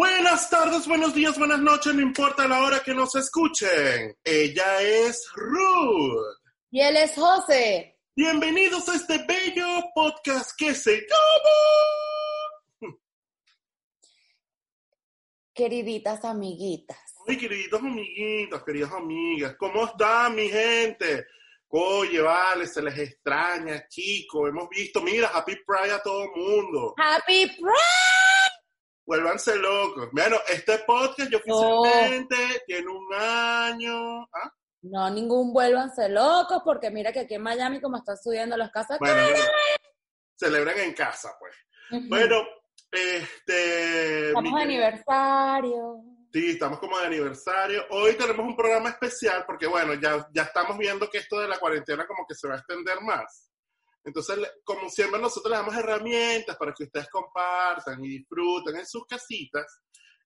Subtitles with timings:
[0.00, 4.16] Buenas tardes, buenos días, buenas noches, no importa la hora que nos escuchen.
[4.24, 6.38] Ella es Ruth.
[6.70, 7.98] Y él es José.
[8.16, 11.02] Bienvenidos a este bello podcast que se
[12.80, 12.96] llama...
[15.52, 16.96] Queriditas amiguitas.
[17.28, 21.26] Ay, queridos amiguitos, queridas amigas, ¿cómo están mi gente?
[21.68, 24.48] Oye, vale, se les extraña, chicos.
[24.48, 26.94] Hemos visto, mira, Happy Pride a todo mundo.
[26.96, 28.49] ¡Happy Pride!
[29.10, 30.08] Vuélvanse locos.
[30.12, 34.22] Bueno, este podcast yo oficialmente tiene un año.
[34.22, 34.54] ¿Ah?
[34.82, 39.00] No, ningún vuélvanse locos, porque mira que aquí en Miami, como están subiendo las casas,
[39.00, 39.20] Bueno,
[40.38, 41.56] celebran en casa, pues.
[42.08, 42.36] Bueno,
[42.92, 44.28] este.
[44.28, 46.04] estamos de aniversario.
[46.32, 47.86] Sí, estamos como de aniversario.
[47.90, 51.58] Hoy tenemos un programa especial porque, bueno, ya, ya estamos viendo que esto de la
[51.58, 53.49] cuarentena como que se va a extender más.
[54.04, 59.04] Entonces, como siempre, nosotros les damos herramientas para que ustedes compartan y disfruten en sus
[59.06, 59.82] casitas.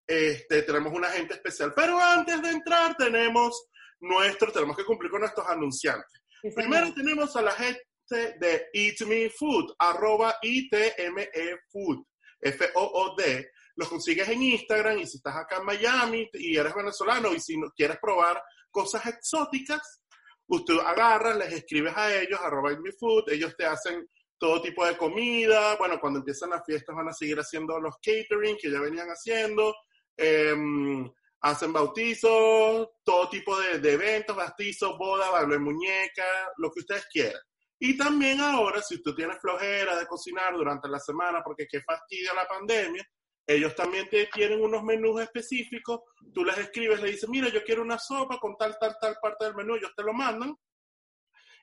[0.06, 1.72] Este, tenemos una gente especial.
[1.74, 3.68] Pero antes de entrar, tenemos
[4.00, 6.22] nuestro, tenemos que cumplir con nuestros anunciantes.
[6.42, 6.54] Sí, señor.
[6.54, 11.30] Primero tenemos a la gente de Eat Me Food, arroba ITME
[11.70, 12.04] Food,
[12.40, 13.50] F-O-O-D.
[13.76, 17.56] Los consigues en Instagram y si estás acá en Miami y eres venezolano y si
[17.56, 20.03] no quieres probar cosas exóticas,
[20.48, 25.76] usted agarra, les escribes a ellos, arroba Food, ellos te hacen todo tipo de comida.
[25.76, 29.74] Bueno, cuando empiezan las fiestas van a seguir haciendo los catering que ya venían haciendo.
[30.16, 36.24] Em, hacen bautizos, todo tipo de, eventos, bautizos, boda, baile muñeca,
[36.56, 37.40] lo que ustedes quieran.
[37.78, 42.32] Y también ahora, si usted tiene flojera de cocinar durante la semana porque qué fastidia
[42.32, 43.04] la pandemia,
[43.46, 46.00] ellos también te tienen unos menús específicos,
[46.32, 49.44] tú les escribes, le dices, mira, yo quiero una sopa con tal, tal, tal parte
[49.44, 50.56] del menú, ellos te lo mandan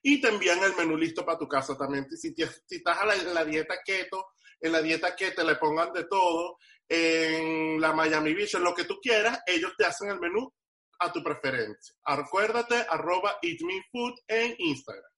[0.03, 2.07] y te envían el menú listo para tu casa también.
[2.15, 4.27] Si, te- si estás en la dieta keto,
[4.59, 8.83] en la dieta keto le pongan de todo, en la Miami Beach, en lo que
[8.85, 10.51] tú quieras, ellos te hacen el menú
[10.99, 11.95] a tu preferencia.
[12.03, 15.11] Acuérdate, arroba Eat Me Food en Instagram.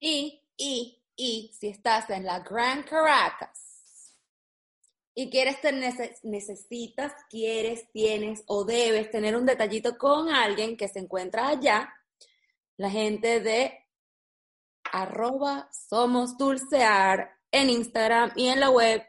[0.00, 3.67] Y, y, y, si estás en la Gran Caracas
[5.20, 10.86] y quieres, te nece- necesitas, quieres, tienes o debes tener un detallito con alguien que
[10.86, 11.92] se encuentra allá,
[12.76, 13.84] la gente de
[14.92, 19.02] arroba somos dulcear en Instagram y en la web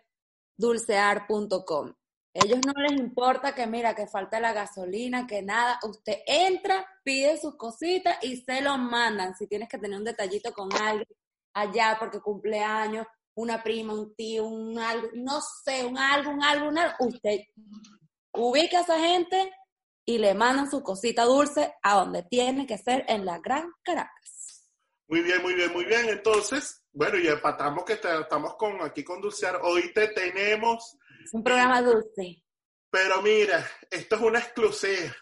[0.57, 1.93] dulcear.com.
[2.33, 7.37] Ellos no les importa que mira, que falta la gasolina, que nada, usted entra, pide
[7.37, 9.35] sus cositas y se lo mandan.
[9.35, 11.05] Si tienes que tener un detallito con alguien
[11.53, 13.05] allá porque cumpleaños,
[13.41, 17.39] una prima, un tío, un algo, no sé, un algo, un algo, un algo, usted
[18.33, 19.53] ubica a esa gente
[20.05, 24.67] y le mandan su cosita dulce a donde tiene que ser en la Gran Caracas.
[25.07, 26.09] Muy bien, muy bien, muy bien.
[26.09, 29.59] Entonces, bueno, y empatamos que estamos con aquí con Dulcear.
[29.63, 32.43] Hoy te tenemos, Es un programa dulce.
[32.91, 35.15] pero mira, esto es una exclusiva.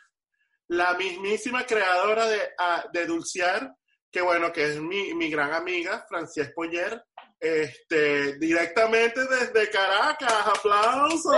[0.69, 3.73] La mismísima creadora de, ah, de Dulcear,
[4.11, 7.03] que bueno, que es mi, mi gran amiga, Francesc Poller,
[7.39, 10.33] este, directamente desde Caracas.
[10.57, 11.35] ¡Aplausos!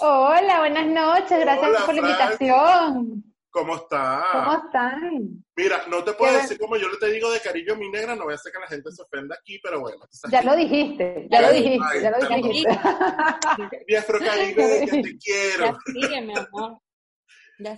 [0.00, 3.24] Hola, buenas noches, gracias Hola, por la invitación.
[3.50, 4.24] ¿Cómo está?
[4.32, 5.44] ¿Cómo están?
[5.56, 8.16] Mira, no te puedo Qué decir como yo le te digo de cariño mi negra,
[8.16, 9.98] no voy a hacer que la gente se ofenda aquí, pero bueno.
[10.28, 12.78] Ya que- lo dijiste, ya lo Ay, dijiste, ya lo dijiste.
[13.86, 15.78] Mi afrocaribeña, te Ya quiero.
[15.86, 16.78] sigue, mi amor.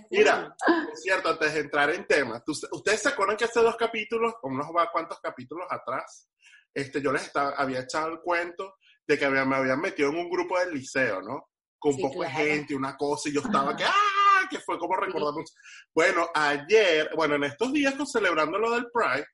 [0.09, 3.75] Mira, por cierto, antes de entrar en tema, ¿tú- ustedes se acuerdan que hace dos
[3.77, 6.29] capítulos, o unos cuantos capítulos atrás,
[6.73, 8.75] este, yo les estaba, había echado el cuento
[9.05, 11.49] de que había- me habían metido en un grupo del liceo, ¿no?
[11.79, 12.45] Con Sí, poco de claro.
[12.45, 14.47] gente, una cosa, y yo estaba que, ¡ah!
[14.49, 15.53] Que fue como recordamos.
[15.93, 19.27] Bueno, ayer, bueno, en estos días, con celebrando lo del Pride,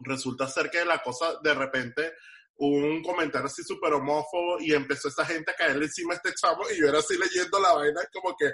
[0.00, 2.12] resulta ser que la cosa, de repente,
[2.56, 6.62] un comentario así súper homófobo y empezó esa gente a caerle encima a este chamo
[6.70, 8.52] y yo era así leyendo la vaina como que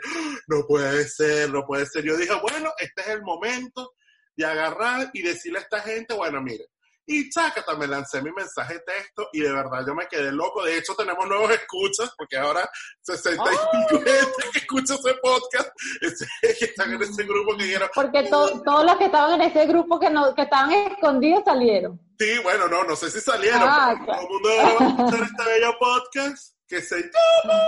[0.49, 2.05] no puede ser, no puede ser.
[2.05, 3.95] Yo dije, bueno, este es el momento
[4.37, 6.67] de agarrar y decirle a esta gente, bueno, mire,
[7.13, 10.63] Y chácata, me lancé mi mensaje de texto y de verdad yo me quedé loco.
[10.63, 12.71] De hecho, tenemos nuevos escuchas, porque ahora
[13.03, 15.71] 60 y pico gente que escucha ese podcast,
[16.01, 16.27] ese-
[16.57, 19.67] que están en ese grupo que dijeron, Porque to- todos los que estaban en ese
[19.67, 22.01] grupo que, no, que estaban escondidos salieron.
[22.19, 24.21] sí, bueno, no, no sé si salieron, Ah, pero claro.
[24.21, 27.61] todo el mundo va a escuchar este bello podcast que se llama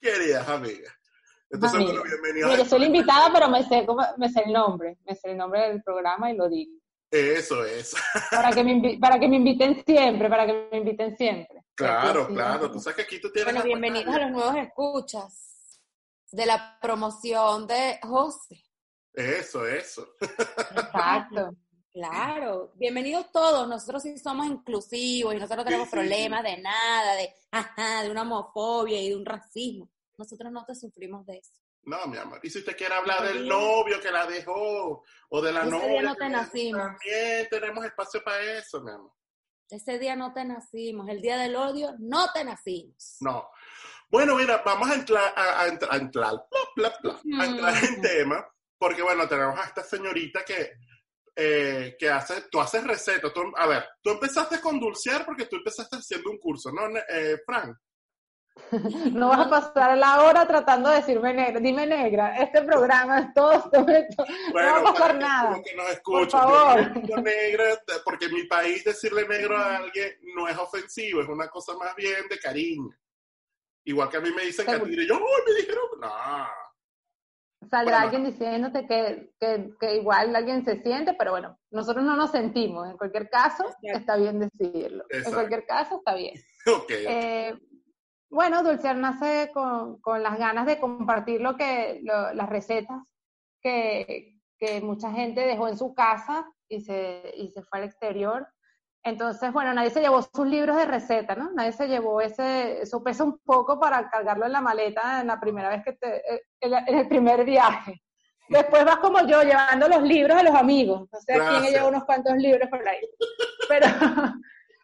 [0.00, 0.92] Queridas Amigas.
[1.48, 2.58] Entonces, bueno, bienvenidos.
[2.58, 3.86] Yo soy la invitada, pero me sé,
[4.18, 4.98] me sé el nombre.
[5.06, 6.72] Me sé el nombre del programa y lo digo.
[7.10, 7.94] Eso es.
[8.30, 11.62] Para que me, invi- para que me inviten siempre, para que me inviten siempre.
[11.74, 12.70] Claro, Sí, claro.
[12.70, 13.52] Tú sabes que aquí tú tienes.
[13.54, 15.80] Bueno, bienvenidos a los nuevos escuchas
[16.32, 18.64] de la promoción de José.
[19.14, 20.06] Eso, eso.
[20.20, 21.50] Exacto.
[21.96, 23.66] Claro, bienvenidos todos.
[23.66, 28.02] Nosotros sí somos inclusivos y nosotros no tenemos Sí, sí, problemas de nada, de, ajá,
[28.02, 29.88] de una homofobia y de un racismo.
[30.18, 31.54] Nosotros no te sufrimos de eso.
[31.86, 32.40] No, mi amor.
[32.42, 35.70] Y si usted quiere hablar del Ese novio que la dejó o de la Ese
[35.70, 35.88] novia.
[35.88, 36.82] día no te nacimos.
[36.82, 39.12] También tenemos espacio para eso, mi amor.
[39.70, 43.16] Ese día no te nacimos, el día del odio no te nacimos.
[43.20, 43.48] No.
[44.08, 46.32] Bueno, mira, vamos a entrar, a, a entrar, a entrar,
[46.76, 48.02] bla, bla, bla, a entrar en Mm.
[48.02, 48.46] tema,
[48.78, 50.72] porque bueno, tenemos a esta señorita que,
[51.34, 53.32] eh, que hace, tú haces recetas.
[53.32, 57.38] Tú, a ver, tú empezaste con dulcear porque tú empezaste haciendo un curso, ¿no, eh,
[57.44, 57.76] Frank?
[59.12, 61.60] No vas a pasar la hora tratando de decirme negra.
[61.60, 64.26] Dime negra, este programa es todo sobre todo.
[64.48, 65.62] no va a pasar que nada.
[65.62, 67.22] que nos escuches, Por favor.
[67.22, 67.64] negra,
[68.04, 71.94] porque en mi país decirle negro a alguien no es ofensivo, es una cosa más
[71.96, 72.90] bien de cariño.
[73.84, 74.66] Igual que a mí me dicen.
[74.66, 76.08] Catire, yo, "Uy, me dijeron, no.
[77.70, 77.98] Saldrá Bueno.
[77.98, 82.88] alguien diciéndote que, que, que igual alguien se siente, pero bueno, nosotros no nos sentimos.
[82.90, 83.98] En cualquier caso, Exacto.
[83.98, 85.04] está bien decirlo.
[85.08, 85.28] Exacto.
[85.28, 86.34] En cualquier caso, está bien.
[86.66, 87.54] Ok, Eh,
[88.30, 92.98] bueno, Dulcear nace con, con las ganas de compartir lo que, lo- las recetas
[93.62, 98.46] que, que mucha gente dejó en su casa y se, y se fue al exterior.
[99.04, 101.52] Entonces, bueno, nadie se llevó sus libros de recetas, ¿no?
[101.52, 105.38] Nadie se llevó ese, eso pesa un poco para cargarlo en la maleta en la
[105.38, 106.22] primera vez que te,
[106.60, 108.02] en, la- en el primer viaje.
[108.48, 111.08] Después vas como yo, llevando los libros a los amigos.
[111.12, 113.00] No sé a quién lleva unos cuantos libros por ahí.
[113.68, 113.86] Pero,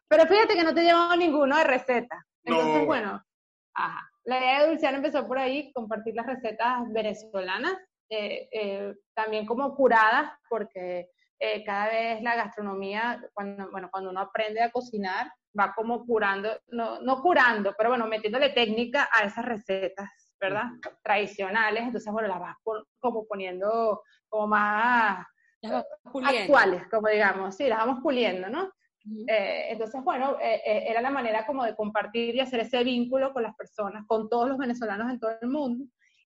[0.09, 2.19] pero fíjate que no te llevaba ninguno de recetas.
[2.45, 2.57] No.
[2.57, 3.23] Entonces, bueno,
[3.75, 4.09] ajá.
[4.25, 7.75] La idea de Dulciana empezó por ahí, compartir las recetas venezolanas,
[8.09, 11.09] eh, eh, también como curadas, porque
[11.41, 16.51] eh, cada vez la gastronomía, cuando, bueno, cuando uno aprende a cocinar, va como curando,
[16.69, 20.09] no, no curando, pero bueno, metiéndole técnica a esas recetas,
[20.41, 20.67] ¿verdad?
[21.03, 25.27] Tradicionales, entonces, bueno, las vas pon- como poniendo como más
[25.61, 25.85] Las
[26.43, 28.71] actuales, como digamos, sí, las vamos puliendo, ¿no?
[29.27, 33.33] Eh, entonces, bueno, eh, eh, era la manera como de compartir y hacer ese vínculo
[33.33, 35.85] con las personas, con todos los venezolanos en todo el mundo.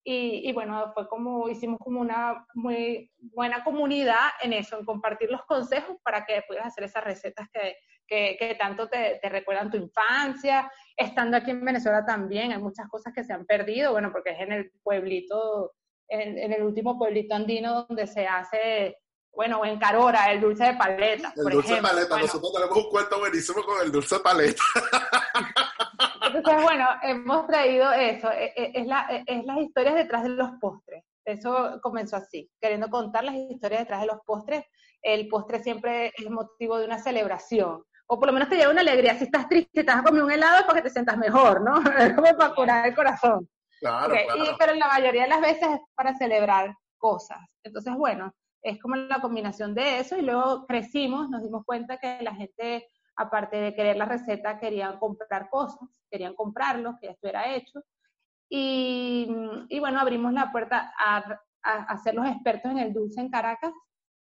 [0.08, 5.42] Y, bueno, fue como, hicimos como una muy buena comunidad en eso, en compartir los
[5.46, 10.70] consejos para que puedas hacer esas recetas que, que, tanto te, recuerdan tu infancia.
[10.96, 14.38] Estando aquí en Venezuela también, hay muchas cosas que se han perdido, bueno, porque es
[14.38, 15.72] en el pueblito,
[16.06, 18.98] en el último pueblito andino donde se hace,
[19.36, 21.90] bueno, en Carora, el dulce de paleta, el por dulce ejemplo.
[21.90, 22.08] paleta.
[22.08, 24.62] Bueno, Nosotros tenemos un cuento buenísimo con el dulce paleta.
[26.34, 30.30] Entonces, bueno, hemos traído eso, e- e- es, la, e- es las historias detrás de
[30.30, 31.04] los postres.
[31.24, 34.64] Eso comenzó así, queriendo contar las historias detrás de los postres.
[35.02, 38.80] El postre siempre es motivo de una celebración, o por lo menos te lleva una
[38.80, 39.16] alegría.
[39.16, 41.74] Si estás triste, te vas a comer un helado es porque te sientas mejor, ¿no?
[41.98, 43.48] Es como para curar el corazón.
[43.80, 44.44] Claro, Ok, claro.
[44.44, 47.38] y- pero la mayoría de las veces es para celebrar cosas.
[47.62, 48.32] Entonces, bueno,
[48.66, 52.88] es como la combinación de eso y luego crecimos, nos dimos cuenta que la gente,
[53.14, 57.80] aparte de querer la receta, querían comprar cosas, querían comprarlo, que ya estuviera hecho.
[58.48, 59.28] Y,
[59.68, 63.72] y bueno, abrimos la puerta a, ser los expertos en el dulce en Caracas,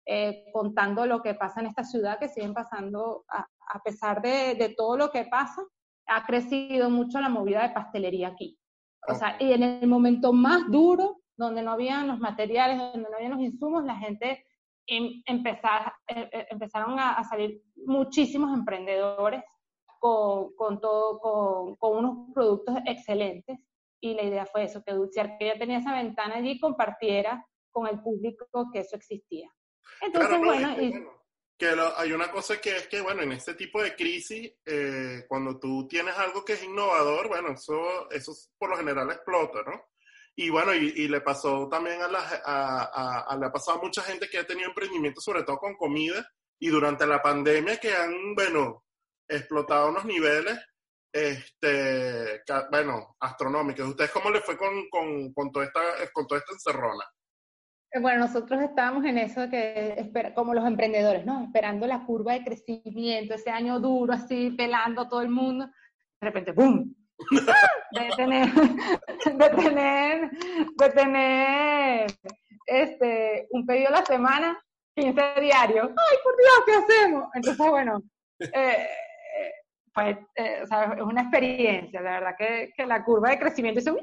[0.07, 4.55] eh, contando lo que pasa en esta ciudad, que siguen pasando, a, a pesar de,
[4.57, 5.63] de todo lo que pasa,
[6.07, 8.59] ha crecido mucho la movida de pastelería aquí.
[9.09, 13.17] O sea, y en el momento más duro, donde no habían los materiales, donde no
[13.17, 14.47] habían los insumos, la gente
[14.87, 19.43] em- empezar, eh, eh, empezaron a, a salir muchísimos emprendedores
[19.99, 23.59] con, con todo, con, con unos productos excelentes.
[24.01, 27.87] Y la idea fue eso, que Dulciar, que ya tenía esa ventana allí, compartiera con
[27.87, 29.51] el público que eso existía.
[30.03, 31.11] Entonces, Claro, no, bueno, es que, y- bueno,
[31.57, 35.25] que lo- hay una cosa que es que, bueno, en este tipo de crisis, eh,
[35.29, 39.81] cuando tú tienes algo que es innovador, bueno, eso, eso por lo general explota, ¿no?
[40.37, 44.29] Y bueno, y, le pasó también a, la, a, le ha pasado a mucha gente
[44.29, 48.85] que ha tenido emprendimientos, sobre todo con comida, y durante la pandemia que han, bueno,
[49.29, 50.59] explotado unos niveles,
[51.13, 53.89] este, bueno, astronómicos.
[53.89, 55.81] ¿Ustedes cómo les fue con, con, con toda esta,
[56.13, 57.05] con toda esta encerrona?
[58.01, 61.45] bueno, nosotros estábamos en eso que, como los emprendedores, ¿no?
[61.45, 65.67] Esperando la curva de crecimiento, ese año duro, así, pelando a todo el mundo.
[65.67, 66.95] De repente, ¡boom!
[67.93, 68.53] De tener,
[69.25, 70.31] de tener,
[70.77, 72.07] de tener
[72.67, 74.61] este, un pedido a la semana,
[74.97, 75.91] 15 diarios.
[75.91, 77.29] ¡Ay, por Dios, qué hacemos!
[77.35, 78.03] Entonces, bueno,
[78.41, 78.89] eh,
[79.95, 83.81] pues, eh, o sea, es una experiencia, la verdad que, que la curva de crecimiento
[83.81, 83.99] es un...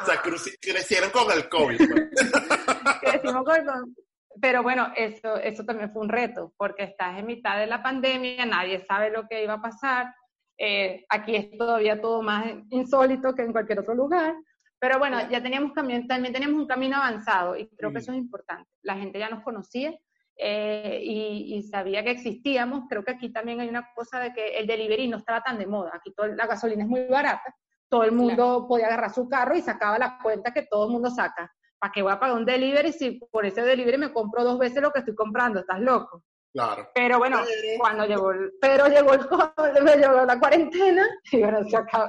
[0.00, 0.20] O sea,
[0.60, 1.76] crecieron con el COVID.
[1.76, 2.10] Pues.
[3.00, 3.94] Crecimos con,
[4.40, 8.44] pero bueno, eso, eso también fue un reto, porque estás en mitad de la pandemia,
[8.46, 10.14] nadie sabe lo que iba a pasar.
[10.58, 14.34] Eh, aquí es todavía todo más insólito que en cualquier otro lugar.
[14.78, 18.18] Pero bueno, ya teníamos también, también teníamos un camino avanzado y creo que eso es
[18.18, 18.68] importante.
[18.82, 19.98] La gente ya nos conocía
[20.36, 22.84] eh, y, sabía que existíamos.
[22.88, 25.66] Creo que aquí también hay una cosa de que el delivery no estaba tan de
[25.66, 25.92] moda.
[25.94, 27.54] Aquí la gasolina es muy barata
[27.94, 31.10] todo el mundo podía agarrar su carro y sacaba la cuenta que todo el mundo
[31.10, 31.54] saca.
[31.78, 34.82] ¿Para qué voy a pagar un delivery si por ese delivery me compro dos veces
[34.82, 35.60] lo que estoy comprando?
[35.60, 36.24] ¿Estás loco?
[36.54, 36.88] Claro.
[36.94, 37.42] Pero bueno,
[37.78, 39.20] cuando llegó el, pero llegó el
[39.82, 42.08] me llegó la cuarentena y bueno, se acabó.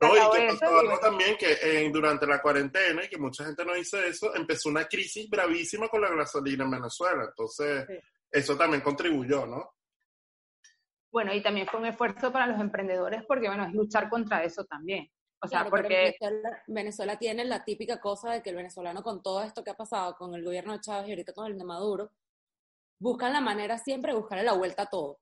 [0.00, 3.64] No, y que pasó algo también que eh, durante la cuarentena, y que mucha gente
[3.64, 7.24] no dice eso, empezó una crisis bravísima con la gasolina en Venezuela.
[7.24, 7.86] Entonces,
[8.30, 9.76] eso también contribuyó, ¿no?
[11.16, 14.66] bueno, y también fue un esfuerzo para los emprendedores porque, bueno, es luchar contra eso
[14.66, 15.10] también.
[15.40, 16.14] O sea, porque...
[16.66, 20.14] Venezuela, tiene la típica cosa de que el venezolano con todo esto que ha pasado
[20.14, 22.12] con el gobierno de Chávez y ahorita con el de Maduro,
[22.98, 25.18] buscan la manera siempre de buscarle la vuelta a todo.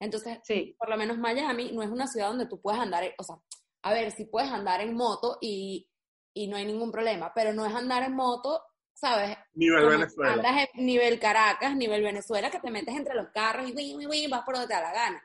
[0.00, 0.74] Entonces, sí.
[0.78, 3.36] por lo menos Miami no es una ciudad donde tú puedes andar, o sea,
[3.82, 5.88] a ver, si puedes andar en moto y,
[6.34, 8.60] y no hay ningún problema, pero no es andar en moto,
[8.92, 9.36] ¿sabes?
[9.54, 10.32] Nivel Venezuela.
[10.32, 14.54] Andas en nivel Caracas, nivel Venezuela, que te metes entre los carros y vas por
[14.54, 15.22] donde te da la gana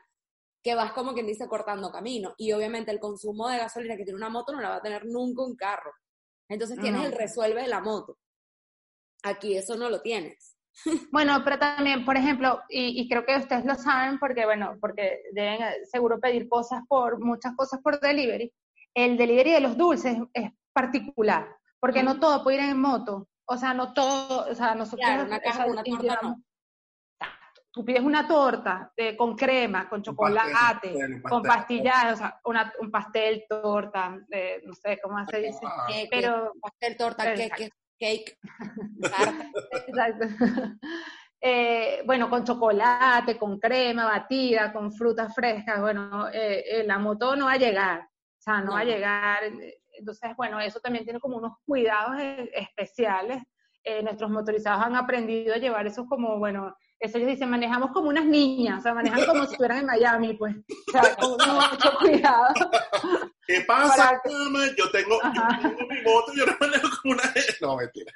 [0.62, 2.34] que vas como quien dice cortando camino.
[2.36, 5.06] Y obviamente el consumo de gasolina que tiene una moto no la va a tener
[5.06, 5.92] nunca un carro.
[6.48, 8.18] Entonces tienes el resuelve de la moto.
[9.22, 10.56] Aquí eso no lo tienes.
[11.10, 15.62] Bueno, pero también, por ejemplo, y, creo que ustedes lo saben porque, bueno, porque deben
[15.62, 18.52] eh, seguro pedir cosas por, muchas cosas por delivery.
[18.94, 21.48] El delivery de los dulces es particular,
[21.80, 23.28] porque no todo puede ir en moto.
[23.46, 25.06] O sea, no todo, o sea, nosotros...
[25.06, 26.42] Claro, una caja, una torta no
[27.72, 32.90] tú pides una torta de, con crema, con chocolate, con pastillas, o sea, una, un
[32.90, 35.86] pastel, torta, no sé cómo se dice, ah.
[36.10, 37.32] pero pastel, torta,
[38.00, 38.38] cake,
[39.86, 40.26] Exacto.
[41.42, 47.34] Eh, bueno, con chocolate, con crema batida, con frutas frescas, bueno, eh, eh, la moto
[47.34, 49.44] no va a llegar, o sea, no, va a llegar.
[49.98, 52.16] Entonces, bueno, eso también tiene como unos cuidados
[52.52, 53.42] especiales.
[54.02, 58.26] nuestros motorizados han aprendido a llevar eso como, bueno, eso ellos dicen, manejamos como unas
[58.26, 60.54] niñas, o sea, manejan como si estuvieran en Miami, pues.
[60.54, 62.54] O sea, con mucho cuidado.
[63.46, 67.34] ¿Qué pasa, Yo tengo, yo tengo mi moto, yo no manejo como una...
[67.62, 68.12] No, mentira.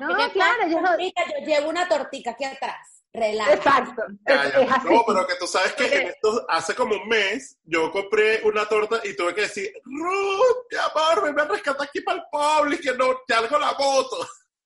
[0.00, 3.02] No, claro, yo, yo llevo una tortica aquí atrás.
[3.10, 3.54] Relaja.
[3.54, 4.02] Exacto.
[4.06, 8.66] No, pero que tú sabes que en esto, hace como un mes yo compré una
[8.66, 12.74] torta y tuve que decir, Ruth, mi amor, me a rescatar aquí para el pueblo
[12.74, 14.18] y que no, te algo la moto.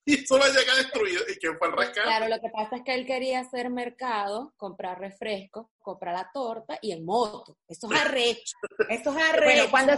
[0.06, 1.22] y solo llega destruido.
[1.28, 2.02] ¿Y quién fue el rescate?
[2.02, 6.78] Claro, lo que pasa es que él quería hacer mercado, comprar refrescos, comprar la torta
[6.82, 7.56] y en moto.
[7.68, 8.56] Eso es arrecho.
[8.88, 9.44] Eso es arrecho.
[9.44, 9.92] Bueno, cuando,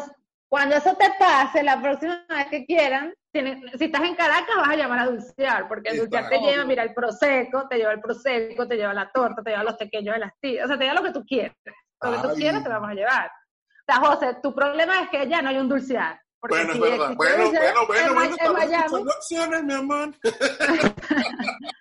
[0.48, 4.76] cuando eso te pase, la próxima vez que quieran, si estás en Caracas vas a
[4.76, 8.76] llamar a Dulcear, porque Dulcear te lleva, mira, el Prosecco, te lleva el Prosecco, te
[8.76, 11.02] lleva la torta, te lleva los pequeños de las tías, o sea, te lleva lo
[11.02, 11.56] que tú quieras.
[12.00, 13.26] Lo que tú quieras te vamos a llevar.
[13.26, 17.14] O sea, José, tu problema es que ya no hay un Dulcear bueno, es verdad.
[17.16, 20.14] Bueno, bueno, bueno, bueno, son opciones, mi amor.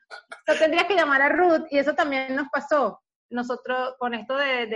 [0.60, 3.01] tendrías que llamar a Ruth y eso también nos pasó.
[3.29, 4.67] Nosotros, con esto de,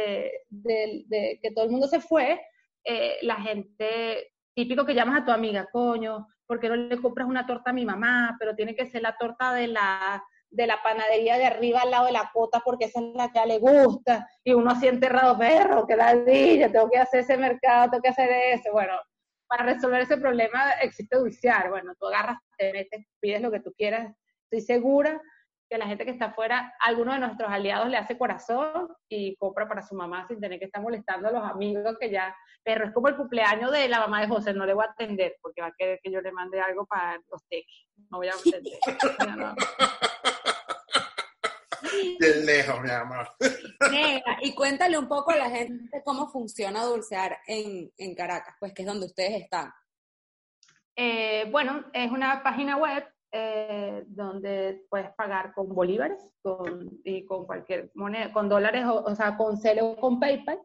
[0.50, 2.42] de, de, que todo el mundo se fue,
[2.84, 7.28] eh, la gente, típico que llamas a tu amiga, coño, ¿por qué no le compras
[7.28, 8.36] una torta a mi mamá?
[8.40, 12.06] Pero tiene que ser la torta de la de la panadería de arriba al lado
[12.06, 15.86] de la cota porque esa es la que le gusta y uno así enterrado perro,
[15.86, 18.94] que la dilla, tengo que hacer ese mercado, tengo que hacer eso, bueno,
[19.48, 21.70] para resolver ese problema existe dulcear.
[21.70, 24.14] Bueno, tú agarras, te metes, pides lo que tú quieras.
[24.44, 25.22] Estoy segura
[25.70, 29.68] que la gente que está afuera, alguno de nuestros aliados le hace corazón y compra
[29.68, 32.94] para su mamá sin tener que estar molestando a los amigos que ya, pero es
[32.94, 35.68] como el cumpleaños de la mamá de José, no le voy a atender porque va
[35.68, 37.88] a querer que yo le mande algo para los teques.
[38.10, 38.80] No voy a atender.
[42.20, 43.28] De lejos, mi amor.
[44.42, 48.84] y cuéntale un poco a la gente cómo funciona Dulcear en, en Caracas, pues que
[48.84, 49.72] es donde ustedes están.
[50.96, 57.46] Eh, bueno, es una página web eh, donde puedes pagar con bolívares con, y con
[57.46, 60.60] cualquier moneda, con dólares, o, sea, con Celo o con PayPal.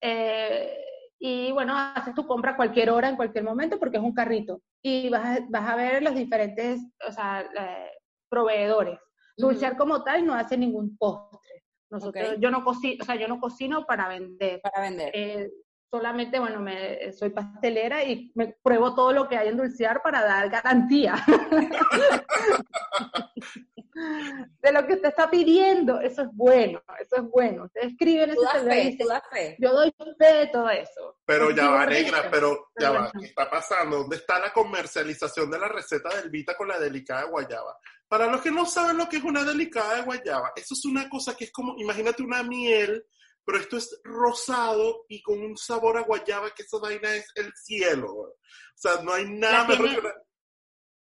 [0.00, 0.84] Eh,
[1.18, 4.60] y bueno, haces tu compra a cualquier hora, en cualquier momento, porque es un carrito.
[4.82, 7.90] Y vas a, vas a ver los diferentes, o sea, eh,
[8.28, 8.98] proveedores.
[9.36, 11.64] Dulcear como tal no hace ningún postre.
[11.90, 14.60] Nosotros, yo no cocino, o sea, yo no cocino para vender.
[14.60, 15.10] Para vender.
[15.14, 15.50] Eh,
[15.90, 20.24] solamente, bueno, me, soy pastelera y me pruebo todo lo que hay en dulcear para
[20.24, 21.14] dar garantía.
[23.94, 27.64] de lo que usted está pidiendo, eso es bueno, eso es bueno.
[27.66, 28.96] Usted escribe en ese
[29.30, 31.18] fe, yo doy fe de todo eso.
[31.24, 33.98] Pero ya va, negra, pero ya va, ¿qué está pasando?
[33.98, 37.78] ¿Dónde está la comercialización de la receta del Vita con la delicada guayaba?
[38.14, 41.08] Para los que no saben lo que es una delicada de guayaba, eso es una
[41.08, 43.04] cosa que es como, imagínate una miel,
[43.44, 47.52] pero esto es rosado y con un sabor a guayaba que esa vaina es el
[47.56, 48.14] cielo.
[48.14, 48.36] O
[48.76, 50.12] sea, no hay nada mejor que una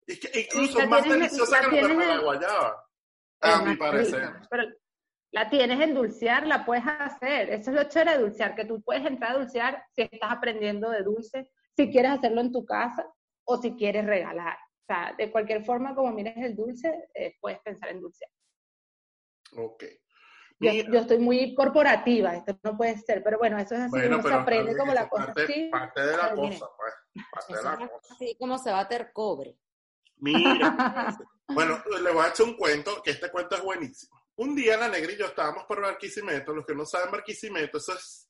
[0.04, 2.84] es que incluso es más deliciosa que la guayaba,
[3.40, 4.28] a mi parecer.
[4.50, 4.64] Pero
[5.30, 7.50] la tienes en dulcear, la puedes hacer.
[7.50, 10.90] Eso es lo chévere de dulcear, que tú puedes entrar a dulcear si estás aprendiendo
[10.90, 13.06] de dulce, si quieres hacerlo en tu casa
[13.44, 14.58] o si quieres regalar.
[14.88, 18.30] O sea, de cualquier forma, como mires el dulce, eh, puedes pensar en dulcear.
[19.56, 19.84] Ok.
[20.60, 24.32] Yo, estoy muy corporativa, esto no puede ser, pero bueno, eso es así, uno se
[24.32, 25.26] aprende como la cosa.
[25.34, 27.24] Parte, parte de la cosa, pues.
[27.32, 28.14] Parte de la cosa.
[28.14, 29.58] Así como se va a hacer cobre.
[30.18, 31.18] Mira.
[31.48, 34.22] bueno, le voy a echar un cuento, que este cuento es buenísimo.
[34.36, 36.54] Un día la negra y yo estábamos por Barquisimeto.
[36.54, 38.28] Los que no saben Barquisimeto, eso es,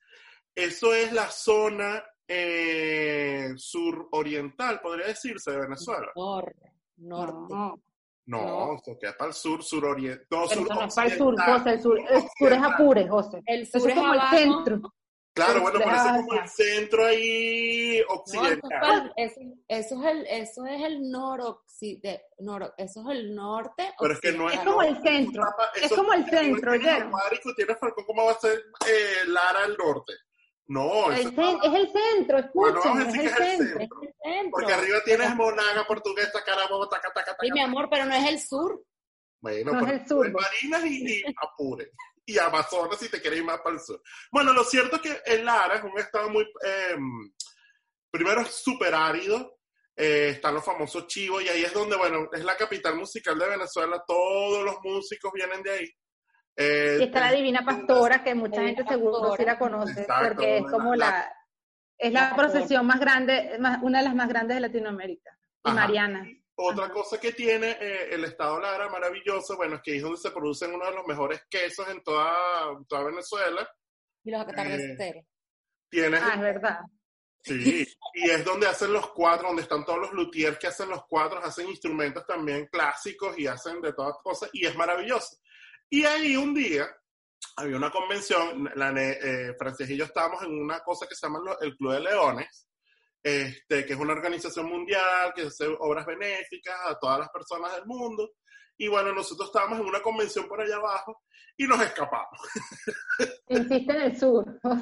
[0.54, 6.12] eso es la zona eh, suroriental, podría decirse, de Venezuela.
[6.14, 7.54] Norte.
[7.54, 7.80] No.
[8.26, 10.26] No, eso queda para el sur, suroriental.
[10.30, 11.70] No, sur no, para el sur, José.
[11.70, 13.42] El sur, el sur es Apure, José.
[13.46, 14.94] El sur es, como el centro.
[15.36, 19.12] Claro, bueno, por eso es como el centro ahí occidental.
[19.16, 23.92] eso, es el, eso es el noroccidente, nor, eso es el norte.
[24.00, 25.42] Pero es que no es, es como el centro.
[25.74, 27.10] es como el centro, ¿ya?
[27.54, 30.14] Tiene ¿cómo va a ser eh, Lara al norte?
[30.68, 33.86] No, el es el centro, escuchen, es, el centro,
[34.50, 37.38] Porque arriba tienes Monaga, Portuguesa, Carabobo, taca, taca, taca.
[37.40, 38.82] Sí, mi amor, pero no es el sur.
[39.40, 40.32] Bueno, no es el sur.
[40.32, 41.92] Marinas y, y Apure
[42.26, 44.02] y Amazonas si te quieres ir más para el sur.
[44.32, 47.32] Bueno, lo cierto es que el Lara es un estado muy, em,
[48.10, 49.60] primero es súper árido,
[49.94, 53.48] eh, están los famosos chivos y ahí es donde, bueno, es la capital musical de
[53.48, 55.90] Venezuela, todos los músicos vienen de ahí.
[56.56, 60.64] Eh, y está la Divina Pastora, que mucha gente seguro sí la conoce, porque es
[60.64, 61.30] como la,
[61.98, 66.26] es la, procesión más grande, una de las más grandes de Latinoamérica, y Mariana.
[66.58, 70.30] Otra cosa que tiene eh, el estado Lara, maravilloso, bueno, es que es donde se
[70.30, 72.32] producen uno de los mejores quesos en toda,
[72.88, 73.68] toda Venezuela.
[74.24, 75.26] Y los atardeceres.
[75.90, 76.80] Tienes, ah, es verdad.
[77.42, 81.04] Sí, y es donde hacen los cuadros, donde están todos los luthiers que hacen los
[81.06, 85.36] cuadros, hacen instrumentos también clásicos y hacen de todas cosas, y es maravilloso.
[85.90, 86.88] Y ahí un día
[87.56, 89.56] había una convención, la, eh,
[89.88, 92.68] y yo estábamos en una cosa que se llama el Club de Leones,
[93.22, 97.86] este, que es una organización mundial que hace obras benéficas a todas las personas del
[97.86, 98.32] mundo.
[98.78, 101.22] Y bueno, nosotros estábamos en una convención por allá abajo
[101.56, 102.40] y nos escapamos.
[103.48, 104.80] Insiste en el sur, no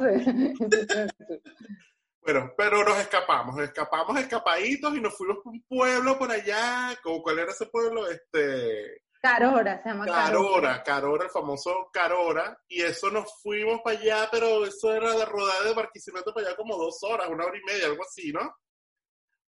[2.22, 7.38] Bueno, pero nos escapamos, escapamos escapaditos y nos fuimos a un pueblo por allá, ¿cuál
[7.38, 8.08] era ese pueblo?
[8.08, 10.82] Este, Carora, se llama Carora.
[10.82, 12.58] Carora, el famoso Carora.
[12.68, 16.56] Y eso nos fuimos para allá, pero eso era de rodar de Barquisimeto para allá
[16.56, 18.54] como dos horas, una hora y media, algo así, ¿no?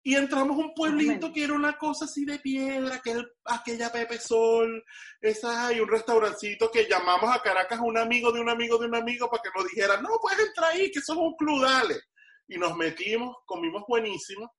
[0.03, 3.91] Y entramos a un pueblito que era una cosa así de piedra, que es aquella
[3.91, 4.85] Pepe Sol,
[5.23, 8.89] esa, y un restaurancito que llamamos a Caracas a un amigo de un amigo de
[8.89, 11.99] un amigo para que nos dijera, no, puedes entrar ahí, que somos un club, dale.
[12.47, 14.53] Y nos metimos, comimos buenísimo.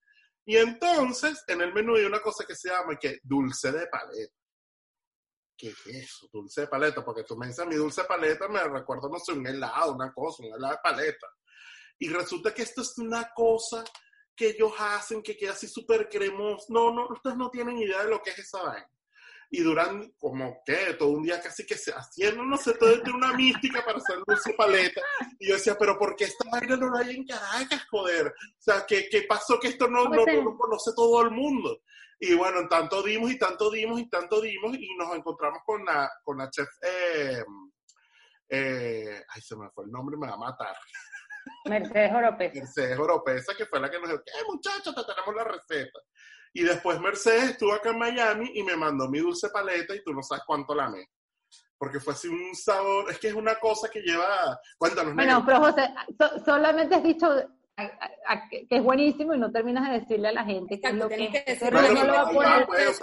[0.43, 4.42] Y entonces, en el menú hay una cosa que se llama que dulce de paleta.
[5.63, 6.27] ¿Qué es eso?
[6.31, 9.31] Dulce de paleta, porque tú me dices mi dulce de paleta, me recuerdo, no sé,
[9.31, 11.27] un helado, una cosa, un helado de paleta.
[11.99, 13.83] Y resulta que esto es una cosa
[14.35, 16.65] que ellos hacen que queda así súper cremoso.
[16.69, 18.89] No, no, ustedes no tienen idea de lo que es esa vaina.
[19.55, 23.19] Y duran como que todo un día casi que se haciendo, no sé, todo tiene
[23.19, 24.99] una mística para hacer de paleta.
[25.37, 28.27] Y yo decía, pero ¿por qué esta vaina no la hay en Caracas, joder?
[28.29, 31.81] O sea, ¿qué, qué pasó que esto no, no, no lo conoce todo el mundo?
[32.19, 36.09] Y bueno, tanto dimos y tanto dimos y tanto dimos y nos encontramos con la,
[36.23, 37.43] con la chef, eh,
[38.49, 40.75] eh, ay, se me fue el nombre, me va a matar.
[41.65, 42.59] Mercedes Oropesa.
[42.59, 45.99] Mercedes Oropesa, que fue la que nos dijo, ¡eh, muchachos, te tenemos la receta!
[46.53, 50.13] Y después Mercedes estuvo acá en Miami y me mandó mi dulce paleta y tú
[50.13, 51.09] no sabes cuánto la amé.
[51.77, 55.15] Porque fue así un sabor, es que es una cosa que lleva, cuéntanos.
[55.15, 55.93] Bueno, pero José,
[56.45, 57.27] solamente has dicho
[58.69, 61.31] que es buenísimo y no terminas de decirle a la gente que es lo que,
[61.31, 62.99] que no lo va a poner pues,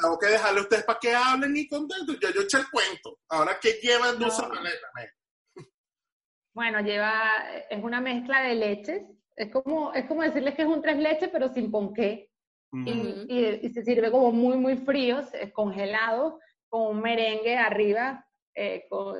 [0.00, 3.18] tengo que dejarle a ustedes para que hablen y contentos yo, yo eché el cuento
[3.30, 4.86] ahora ¿qué lleva el dulce paleta?
[6.54, 7.20] bueno lleva
[7.68, 9.02] es una mezcla de leches
[9.36, 12.30] Es como, es como decirles que es un tres leches, pero sin ponqué.
[12.72, 12.88] Mm.
[12.88, 12.92] Y,
[13.28, 18.86] y- y se sirve como muy, muy frío, es congelado, con un merengue arriba, eh,
[18.88, 19.14] co-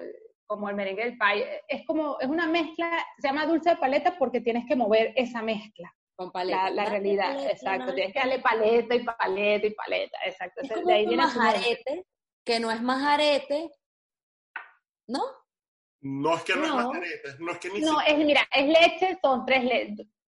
[0.46, 1.44] como el merengue del pay.
[1.68, 5.42] Es como, es una mezcla, se llama dulce de paleta porque tienes que mover esa
[5.42, 6.64] mezcla, Con paleta.
[6.64, 7.94] la, la Dale realidad, paleta, exacto.
[7.94, 10.60] Tienes que darle paleta y paleta y paleta, exacto.
[10.62, 12.06] Es como de ahí viene majarete,
[12.44, 13.70] que no es majarete,
[15.08, 15.22] ¿no?
[16.00, 19.18] No es que no, es majarete, no es que ni No, es, mira, es leche,
[19.22, 19.62] son tres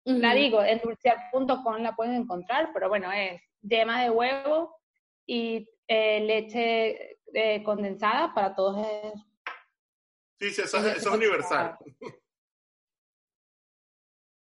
[0.10, 4.76] La digo, en dulcear.com la pueden encontrar, pero bueno, es yema de huevo
[5.26, 9.14] y eh, leche eh, condensada para todos es
[10.40, 11.78] Sí, sí, eso, es- Leche eso es universal.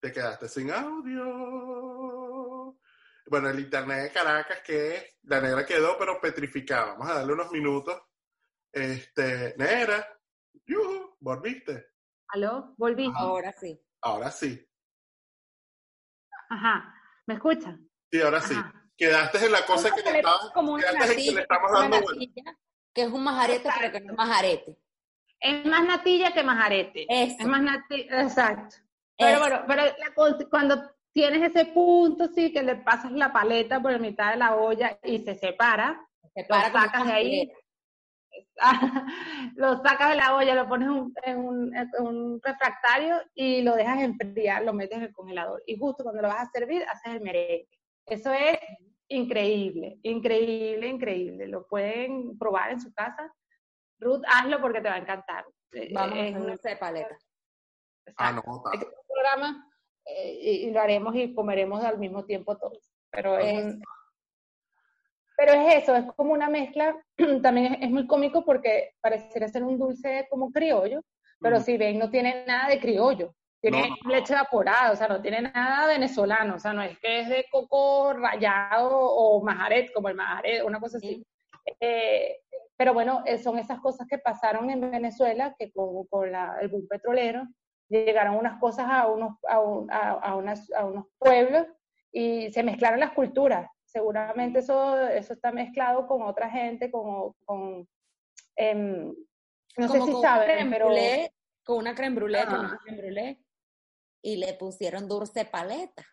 [0.02, 1.26] Te quedaste sin audio.
[3.28, 6.94] Bueno, el internet de Caracas, que la negra quedó, pero petrificada.
[6.94, 8.02] Vamos a darle unos minutos.
[8.72, 10.06] Este, negra,
[11.20, 11.88] volviste.
[12.30, 12.74] ¿Aló?
[12.78, 13.12] ¿Volví?
[13.16, 13.80] Ahora sí.
[14.02, 14.68] Ahora sí.
[16.54, 16.94] Ajá.
[17.26, 17.89] ¿Me escuchan?
[18.12, 18.54] Sí, ahora sí.
[18.54, 18.74] Ajá.
[18.96, 22.02] Quedaste en la cosa que le estaba, como una que le natilla, estamos una dando
[22.02, 22.58] vuelta.
[22.94, 24.78] que es un majarete, pero que no es majarete.
[25.39, 27.06] Es más natilla que majarete.
[27.10, 27.36] Eso.
[27.39, 28.76] Es más natilla, exacto.
[29.18, 33.92] Pero bueno, pero la cuando tienes ese punto, sí, que le pasas la paleta por
[33.92, 37.52] la mitad de la olla y se separa, Se para como sacas de ahí.
[39.56, 43.62] lo sacas de la olla, lo pones en un, en un- en un refractario y
[43.62, 45.62] lo dejas enfriar, lo metes en el congelador.
[45.65, 47.67] Y justo cuando lo vas a servir, haces el merengue.
[48.06, 48.58] Eso es
[49.08, 51.48] increíble, increíble, increíble.
[51.48, 53.32] Lo pueden probar en su casa.
[54.00, 55.46] Ruth, hazlo porque te va a encantar.
[55.72, 57.17] Eh, Vamos a es hacer una- de paleta.
[58.17, 58.69] Anota.
[58.72, 59.69] hay que hacer un programa
[60.06, 62.91] eh, y, y lo haremos y comeremos al mismo tiempo todos.
[63.12, 63.82] Pero es, un-
[65.38, 66.96] pero es eso, es como una mezcla,
[67.41, 71.02] también es, es muy cómico porque pareciera ser un dulce como criollo,
[71.39, 74.12] pero si ven no tiene nada de criollo, tiene No, no, no.
[74.12, 77.46] leche evaporada, o sea, no tiene nada venezolano, o sea, no es que es de
[77.52, 81.26] coco rallado o majaret, como el majaret, una cosa así.
[81.80, 82.38] Eh,
[82.78, 86.69] pero bueno, eh, son esas cosas que pasaron en Venezuela, que con, con la- el
[86.69, 87.43] boom petrolero
[87.89, 91.67] llegaron unas cosas a unos, a, un- a- a unas- a unos pueblos
[92.12, 93.69] y se mezclaron las culturas.
[93.93, 97.88] Seguramente eso, eso está mezclado con otra gente, con, con
[98.56, 99.13] em,
[99.77, 101.32] no sé Como si con una saben, pero brûlée,
[101.63, 102.71] con una creme brûlée, no Ah.
[102.73, 103.38] es creme brûlée,
[104.23, 106.03] y le pusieron dulce paleta.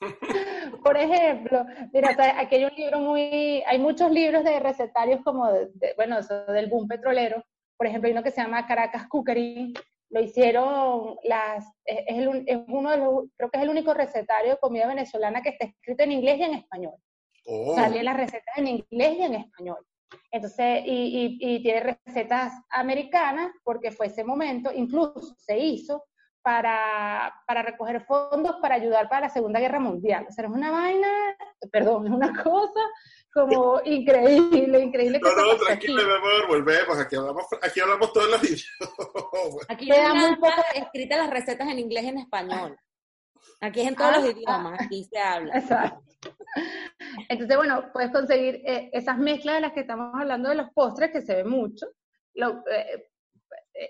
[0.82, 5.68] Por ejemplo, mira, aquí hay un libro muy, hay muchos libros de recetarios como, de,
[5.74, 7.44] de- bueno, eso del boom petrolero.
[7.76, 9.74] Por ejemplo, hay uno que se llama Caracas Cookery.
[10.10, 13.92] Lo hicieron las, es, es el es uno de los, creo que es el único
[13.92, 16.94] recetario de comida venezolana que está escrito en inglés y en español.
[17.46, 19.86] Oh, Salen las recetas en inglés y en español.
[20.30, 26.04] Entonces, y, y, y tiene recetas americanas porque fue ese momento, incluso se hizo
[26.46, 30.26] para, para recoger fondos para ayudar para la Segunda Guerra Mundial.
[30.28, 31.08] O sea, es una vaina,
[31.72, 32.80] perdón, es una cosa
[33.34, 35.20] como increíble, increíble.
[35.20, 36.06] que no, no, pase tranquilo, aquí.
[36.06, 36.98] mi amor, volvemos.
[37.00, 39.66] Aquí hablamos, aquí hablamos todos los idiomas.
[39.68, 42.78] Aquí Queda no hay muy nada escritas las recetas en inglés y en español.
[43.60, 45.56] Aquí es en todos Ah, los idiomas, aquí se habla.
[45.58, 46.02] Exacto.
[47.28, 51.10] Entonces, bueno, puedes conseguir eh, esas mezclas de las que estamos hablando de los postres,
[51.10, 51.86] que se ve mucho.
[52.34, 53.08] Lo- eh,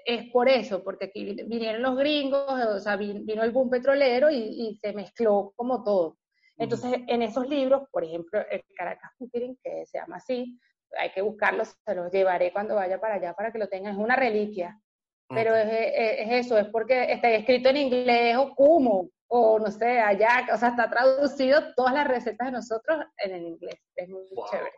[0.04, 3.70] es por eso, porque aquí vin- vinieron los gringos, o sea, vin- vino el boom
[3.70, 6.18] petrolero y, y se mezcló como todo.
[6.58, 10.58] Entonces, en esos libros, por ejemplo, el Caracas Cooking, que se llama así,
[10.98, 13.92] hay que buscarlos, se los llevaré cuando vaya para allá para que lo tengan.
[13.92, 14.80] Es una reliquia,
[15.28, 15.56] pero Ok.
[15.58, 20.00] es, es- es eso, es porque está escrito en inglés o como, o no sé,
[20.00, 23.80] allá, o sea, está traducido todas las recetas de nosotros en el inglés.
[23.94, 24.46] Es muy Wow.
[24.50, 24.72] chévere.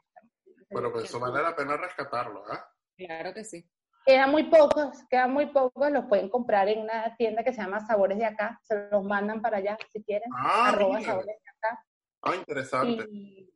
[0.71, 2.69] Bueno, pues eso vale la pena rescatarlo, ¿ah?
[2.97, 3.69] Claro que sí.
[4.05, 7.81] Quedan muy pocos, quedan muy pocos, los pueden comprar en una tienda que se llama
[7.87, 11.11] Sabores de Acá, se los mandan para allá si quieren, Ah, arroba mira.
[11.11, 11.85] Sabores de Acá.
[12.23, 13.07] Ah, interesante.
[13.11, 13.51] Y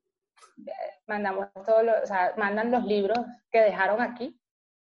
[0.66, 0.72] eh,
[1.06, 3.18] mandamos todos los, o sea, mandan los libros
[3.50, 4.38] que dejaron aquí,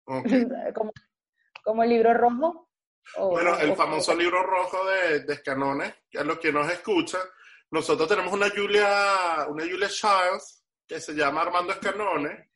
[0.75, 0.93] como,
[1.65, 2.69] como el libro rojo.
[3.17, 7.21] O- Bueno, el famoso libro rojo de, de Escanones, que a los que nos escuchan,
[7.71, 12.49] nosotros tenemos una Julia, una Julia Childs, que se llama Armando Escanones,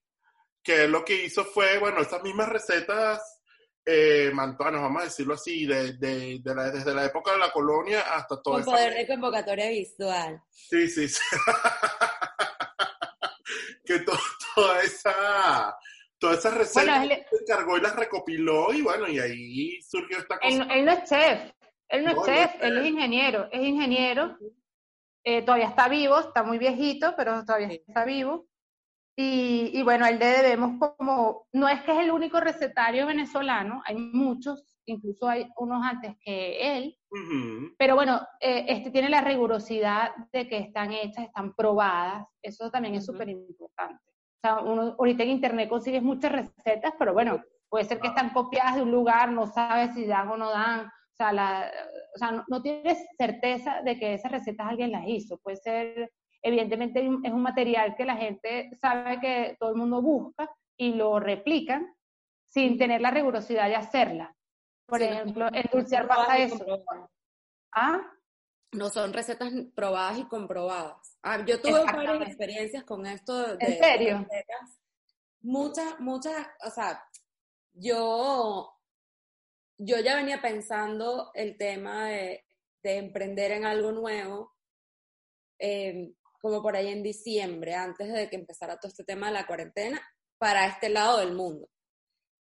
[0.63, 3.41] que lo que hizo fue, bueno, estas mismas recetas
[3.87, 7.53] eh, mantuanas, vamos a decirlo así, de, de- de la- desde la época de la
[7.53, 10.43] colonia hasta toda Con poder de convocatoria visual.
[10.51, 11.21] Sí, sí, sí.
[13.85, 14.19] que to-
[14.55, 15.77] toda esa...
[16.25, 20.17] Todas esas recetas Bueno, él- se encargó y las recopiló y bueno, y ahí surgió
[20.19, 20.49] esta cosa.
[20.49, 21.53] Él, él no es chef,
[21.91, 24.39] él no es no chef, es él es ingeniero, es ingeniero,
[25.25, 27.83] eh, todavía está vivo, está muy viejito, pero todavía Sí.
[27.87, 28.47] está vivo.
[29.17, 33.81] Y, y, bueno, el de debemos como, no es que es el único recetario venezolano,
[33.87, 36.99] hay muchos, incluso hay unos antes que él,
[37.79, 42.97] pero bueno, eh, este tiene la rigurosidad de que están hechas, están probadas, eso también
[42.97, 44.03] es súper importante.
[44.45, 48.77] Sea, uno, ahorita en internet consigues muchas recetas, pero bueno, puede ser que están copiadas
[48.77, 51.73] de un lugar, no sabes si dan o no dan, o sea, la,
[52.15, 56.13] o sea no, no, tienes certeza de que esas recetas alguien las hizo, puede ser
[56.43, 61.19] evidentemente es un material que la gente sabe que todo el mundo busca y lo
[61.19, 61.97] replican
[62.47, 64.37] sin tener la rigurosidad de hacerla.
[64.87, 66.63] Por ejemplo, el dulcear pasa eso.
[67.73, 67.99] ¿Ah?
[68.73, 71.14] No son recetas probadas y comprobadas.
[71.27, 73.57] Ah, yo tuve varias experiencias con esto.
[73.57, 74.29] De, ¿En serio?
[75.41, 77.03] Muchas, muchas, o sea,
[77.73, 78.71] yo,
[79.79, 82.45] yo ya venía pensando el tema de,
[82.83, 84.55] de emprender en algo nuevo.
[85.59, 89.47] Eh, como por ahí en diciembre, antes de que empezara todo este tema de la
[89.47, 90.03] cuarentena,
[90.37, 91.71] para este lado del mundo.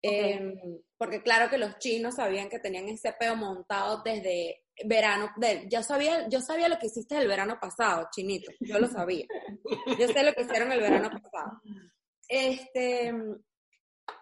[0.02, 0.60] Em,
[0.98, 5.30] porque claro que los chinos sabían que tenían ese peo montado desde verano.
[5.38, 9.26] De, yo, sabía, yo sabía lo que hiciste el verano pasado, chinito, yo lo sabía.
[10.00, 11.62] Yo sé lo que hicieron el verano pasado.
[12.28, 13.14] Este,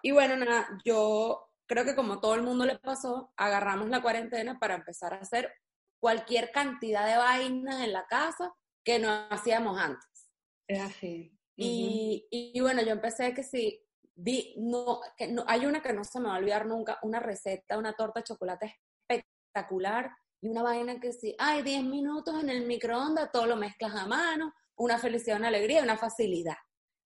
[0.01, 4.59] y bueno, nada, yo creo que como todo el mundo le pasó, agarramos la cuarentena
[4.59, 5.51] para empezar a hacer
[5.99, 10.29] cualquier cantidad de vainas en la casa que no hacíamos antes.
[10.67, 11.31] Es así.
[11.55, 13.83] y, y, bueno, yo empecé que sí,
[14.15, 17.19] vi, no, que no, hay una que no se me va a olvidar nunca, una
[17.19, 18.75] receta, una torta de chocolate
[19.07, 23.95] espectacular y una vaina que sí, ay, 10 minutos en el microondas, todo lo mezclas
[23.95, 26.57] a mano, una felicidad, una alegría, una facilidad.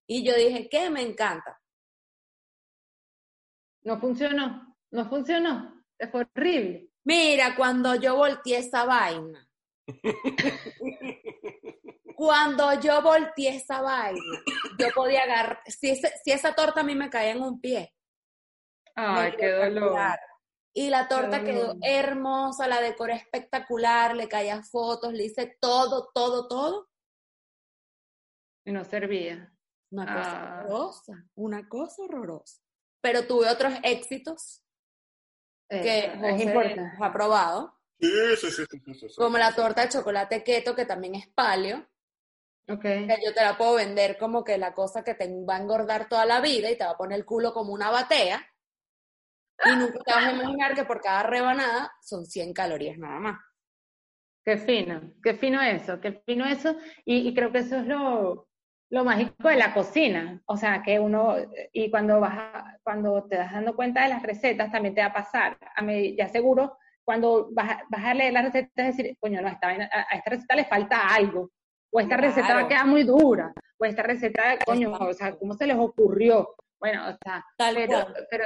[0.06, 0.90] Y yo dije, ¿qué?
[0.90, 1.60] Me encanta.
[3.82, 6.90] No funcionó, no funcionó, fue horrible.
[7.04, 9.48] Mira, cuando yo volteé esa vaina,
[12.20, 14.20] Cuando yo volteé esa vaina,
[14.78, 17.94] yo podía agarrar, si, si esa torta a mí me caía en un pie.
[18.94, 19.98] Ay, qué dolor.
[20.72, 26.46] Y la torta quedó hermosa, la decoré espectacular, le caía fotos, le hice todo, todo,
[26.46, 26.88] todo.
[28.64, 29.52] Y no servía.
[29.90, 30.60] Una cosa ah.
[30.64, 32.62] horrorosa, una cosa horrorosa.
[33.00, 34.62] Pero tuve otros éxitos
[35.68, 36.96] eh, que es importante.
[37.00, 37.76] ha probado.
[37.98, 41.86] Sí, sí, sí, sí, Como la torta de chocolate keto, que también es palio.
[42.68, 43.06] Okay.
[43.06, 46.08] Que yo te la puedo vender como que la cosa que te va a engordar
[46.08, 48.46] toda la vida y te va a poner el culo como una batea.
[49.64, 53.40] Y nunca te vas a imaginar que por cada rebanada son 100 calorías nada más.
[54.44, 56.76] Qué fino, qué fino eso, qué fino eso.
[57.04, 58.48] Y, y creo que eso es lo,
[58.90, 60.40] lo mágico de la cocina.
[60.46, 61.36] O sea, que uno,
[61.72, 65.12] y cuando vas cuando te das dando cuenta de las recetas, también te va a
[65.12, 65.58] pasar.
[65.76, 69.58] A mí, ya seguro, cuando vas, a leer la receta, es decir, coño, no, a,
[69.60, 71.50] a esta receta le falta algo
[71.90, 75.54] o esta receta va a quedar muy dura, o esta receta, coño, o sea, ¿cómo
[75.54, 76.54] se les ocurrió?
[76.78, 78.44] Bueno, o sea, pero, pero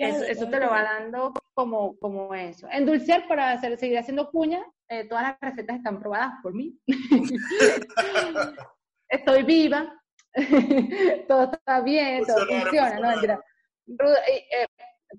[0.00, 2.68] eso, te lo va dando como, como eso.
[2.70, 6.78] En Dulcier, para hacer, seguir haciendo cuña, eh, todas las recetas están probadas por mí.
[9.08, 10.02] Estoy viva,
[11.28, 13.10] todo está bien, todo funciona, ¿no?
[13.22, 14.66] Eh, eh,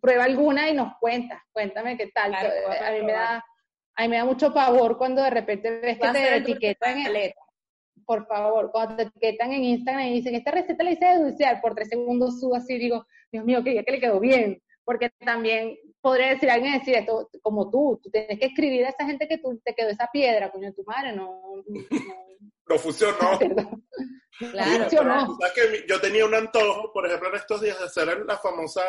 [0.01, 2.35] prueba alguna y nos cuentas, cuéntame qué tal.
[2.35, 3.43] a mí me da
[3.97, 7.33] a mí me da mucho pavor cuando de repente ves que te etiquetan en,
[8.05, 11.59] por favor, cuando te etiquetan en Instagram y dicen, esta receta la hice de dulcear,
[11.61, 14.61] por tres segundos subo así y digo, Dios mío, que ya que le quedó bien.
[14.87, 19.05] Porque también podría decir alguien decir esto, como tú, tú tienes que escribir a esa
[19.05, 21.41] gente que tú, te quedó esa piedra, coño, tu madre, no.
[22.69, 23.37] No, funcionó.
[24.39, 25.37] claro, funcionó.
[25.53, 28.81] Que yo tenía un antojo, por ejemplo, en estos días de hacer la famosa,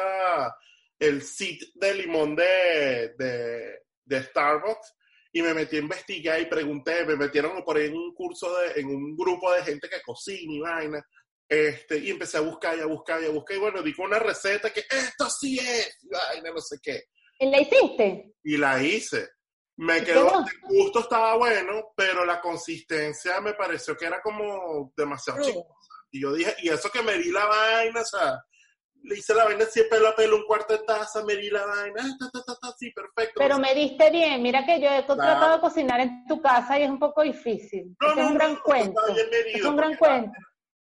[1.01, 4.95] el sit de limón de, de, de Starbucks
[5.33, 8.81] y me metí a investigar y pregunté, me metieron por ahí en un curso, de,
[8.81, 11.05] en un grupo de gente que cocina y vaina,
[11.49, 14.19] este, y empecé a buscar y a buscar y a buscar, y bueno, di una
[14.19, 17.05] receta que esto sí es, y vaina, no sé qué.
[17.39, 18.35] ¿Y la hiciste?
[18.43, 19.29] Y la hice.
[19.77, 25.41] Me quedó, el gusto estaba bueno, pero la consistencia me pareció que era como demasiado
[25.41, 25.61] chica.
[26.11, 28.43] Y yo dije, y eso que me di la vaina, o sea,
[29.05, 31.65] le hice la vaina así pelo a pelo, un cuarto de taza, me di la
[31.65, 33.35] vaina, ta, ta, ta, sí, perfecto.
[33.39, 36.83] Pero me diste bien, mira que yo he tratado de cocinar en tu casa y
[36.83, 37.97] es un poco difícil.
[38.01, 39.01] es un gran cuento.
[39.47, 40.33] es un gran cuento.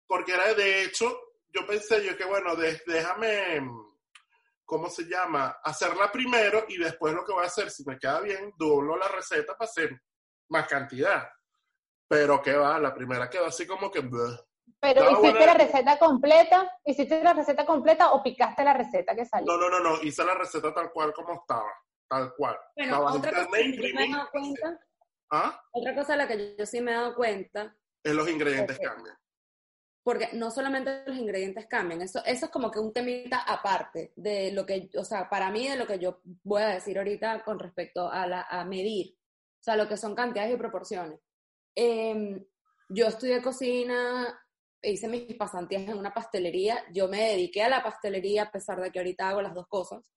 [0.07, 1.11] Porque era, de hecho,
[1.49, 3.61] yo pensé yo que bueno, déjame,
[4.65, 5.57] ¿cómo se llama?
[5.63, 9.07] Hacerla primero y después lo que voy a hacer, si me queda bien, doblo la
[9.07, 10.01] receta para hacer
[10.49, 11.27] más cantidad.
[12.07, 14.03] Pero que va, la primera quedó así como que...
[14.79, 19.51] Pero hiciste la receta completa, hiciste la receta completa o picaste la receta que salió.
[19.51, 21.71] No, no, no, no, hice la receta tal cual como estaba,
[22.07, 22.57] tal cual.
[22.75, 24.79] Bueno, otra cosa que yo me he dado cuenta,
[25.31, 25.63] ¿Ah?
[25.71, 29.17] otra cosa a la que yo sí me he dado cuenta es los ingredientes cambian.
[30.03, 34.51] Porque no solamente los ingredientes cambian, eso, eso es como que un temita aparte de
[34.51, 37.57] lo que, o sea, para mí de lo que yo voy a decir ahorita con
[37.57, 41.19] respecto a, la, a medir, o sea, lo que son cantidades y proporciones.
[41.73, 42.43] Em,
[42.89, 44.39] yo estudié cocina,
[44.81, 48.91] hice mis pasantías en una pastelería, yo me dediqué a la pastelería a pesar de
[48.91, 50.11] que ahorita hago las dos cosas.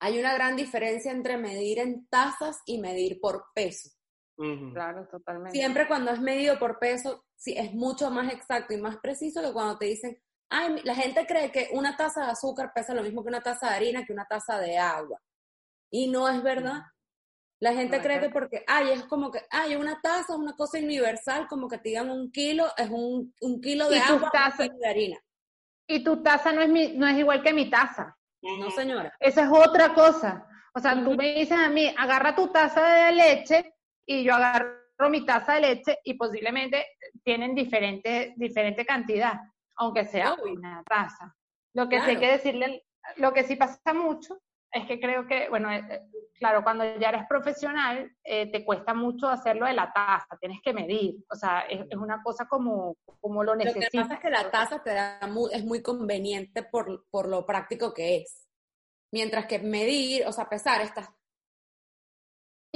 [0.00, 3.90] Hay una gran diferencia entre medir en tazas y medir por peso.
[4.74, 5.56] Claro, totalmente.
[5.56, 9.52] Siempre cuando es medido por peso, sí, es mucho más exacto y más preciso que
[9.52, 10.20] cuando te dicen,
[10.50, 13.70] ay, la gente cree que una taza de azúcar pesa lo mismo que una taza
[13.70, 15.20] de harina, que una taza de agua.
[15.90, 16.82] Y no es verdad.
[17.58, 20.78] La gente cree que porque, ay, es como que, ay, una taza es una cosa
[20.78, 24.88] universal, como que te digan un kilo, es un, un kilo de agua, un de
[24.88, 25.18] harina.
[25.88, 28.16] Y tu taza no es, mi, no es igual que mi taza.
[28.42, 29.14] No, señora.
[29.18, 30.46] Esa es otra cosa.
[30.74, 34.76] O sea, tú me dices a mí, agarra tu taza de leche y yo agarro
[35.08, 36.86] mi taza de leche y posiblemente
[37.26, 39.40] tienen diferente, diferente cantidad,
[39.74, 41.34] aunque sea una taza.
[41.74, 42.84] Lo que sí hay que decirle,
[43.16, 44.38] lo que sí pasa mucho
[44.70, 46.02] es que creo que, bueno, eh, eh,
[46.38, 50.72] claro, cuando ya eres profesional, eh, te cuesta mucho hacerlo de la taza, tienes que
[50.72, 53.86] medir, o sea, es, una cosa como, como lo necesitas.
[53.86, 55.18] Lo que pasa es que la taza te da
[55.50, 58.46] es muy conveniente por, por lo práctico que es.
[59.12, 61.08] Mientras que medir, o sea, pesar estas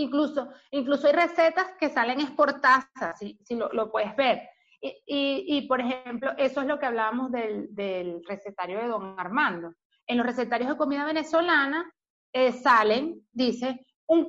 [0.00, 2.86] Incluso, incluso hay recetas que salen exportadas,
[3.18, 4.48] si, si lo, lo, puedes ver.
[4.80, 9.74] Y, y, por ejemplo, eso es lo que hablábamos del, del, recetario de Don Armando.
[10.06, 11.92] En los recetarios de comida venezolana
[12.32, 14.28] eh, salen, dice, un,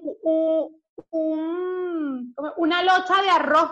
[1.12, 3.72] un, una locha de arroz,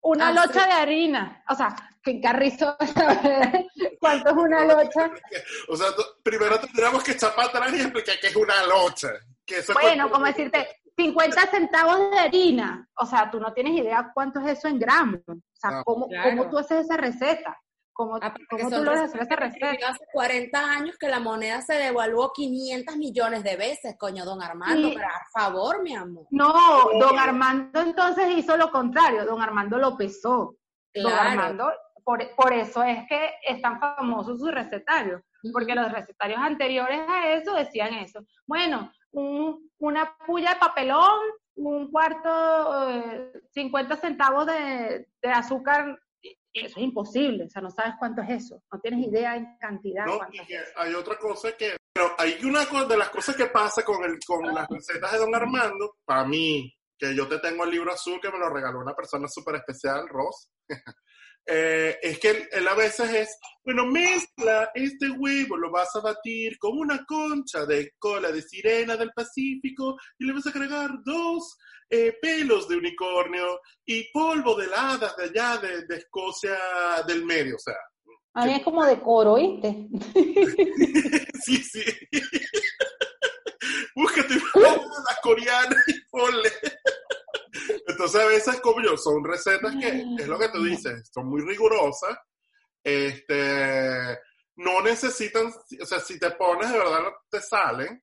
[0.00, 1.44] una ah, locha de harina.
[1.48, 2.76] O sea, que carrizo,
[4.00, 5.10] ¿cuánto es una locha?
[5.68, 5.88] O sea,
[6.22, 9.08] primero tendríamos que echar para atrás y explicar qué es una locha.
[9.74, 12.88] bueno, como decirte, 50 centavos de harina.
[12.96, 15.20] O sea, tú no tienes idea cuánto es eso en gramos.
[15.26, 17.58] O sea, ¿cómo, ¿cómo, tú haces esa receta?
[17.94, 19.88] ¿Cómo, ah, ¿cómo tú logras hacer esa receta?
[19.90, 24.92] Hace 40 años que la moneda se devaluó 500 millones de veces, coño, don Armando,
[24.92, 25.02] por
[25.32, 26.26] favor, mi amor.
[26.30, 26.52] No,
[26.98, 30.56] don Armando entonces hizo lo contrario, don Armando lo pesó.
[30.94, 31.70] Don Armando,
[32.02, 37.32] por, por eso es que es tan famoso su recetario, porque los recetarios anteriores a
[37.32, 38.20] eso decían eso.
[38.46, 41.20] Bueno, un, una puya de papelón,
[41.56, 42.88] un cuarto,
[43.52, 45.98] 50 eh, centavos de, azúcar,
[46.52, 50.04] eso es imposible, o sea, no sabes cuánto es eso, no tienes idea en cantidad.
[50.06, 50.20] No,
[50.76, 54.54] hay otra cosa que, pero hay una de las cosas que pasa con, el, con
[54.54, 58.30] las recetas de Don Armando, para mí, que yo te tengo el libro azul que
[58.30, 60.50] me lo regaló una persona súper especial, Ross,
[61.44, 66.56] Eh, es que él, a veces es, bueno, mezcla este huevo, lo vas a batir
[66.58, 71.56] con una concha de cola de sirena del Pacífico y le vas a agregar dos
[71.90, 76.56] eh, pelos de unicornio y polvo de heladas de allá de, Escocia
[77.06, 77.76] del medio, o sea.
[78.34, 79.88] A mí es como de coro, ¿oíste?
[81.44, 81.82] sí, sí.
[83.94, 86.50] Búscate una coreana y ponle.
[87.86, 91.42] Entonces a veces, como yo, son recetas que, es lo que tú dices, son muy
[91.42, 92.16] rigurosas.
[92.82, 94.18] Este,
[94.56, 98.02] no necesitan, o sea, si te pones de verdad te salen,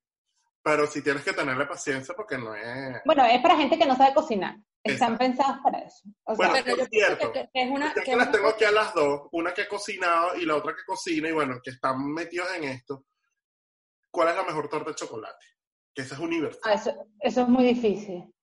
[0.62, 3.02] pero si tienes que tenerle paciencia porque no es...
[3.06, 4.56] Bueno, es para gente que no sabe cocinar.
[4.84, 6.04] Están pensadas para eso.
[6.26, 7.32] bueno, es cierto.
[7.34, 10.46] Que, es una, que las tengo aquí a las dos, una que he cocinado y
[10.46, 13.06] la otra que cocina y bueno, que están metidos en esto.
[14.10, 15.46] ¿Cuál es la mejor torta de chocolate?
[15.94, 16.62] Que esa es universal.
[16.64, 18.34] Ah, eso, eso es muy difícil.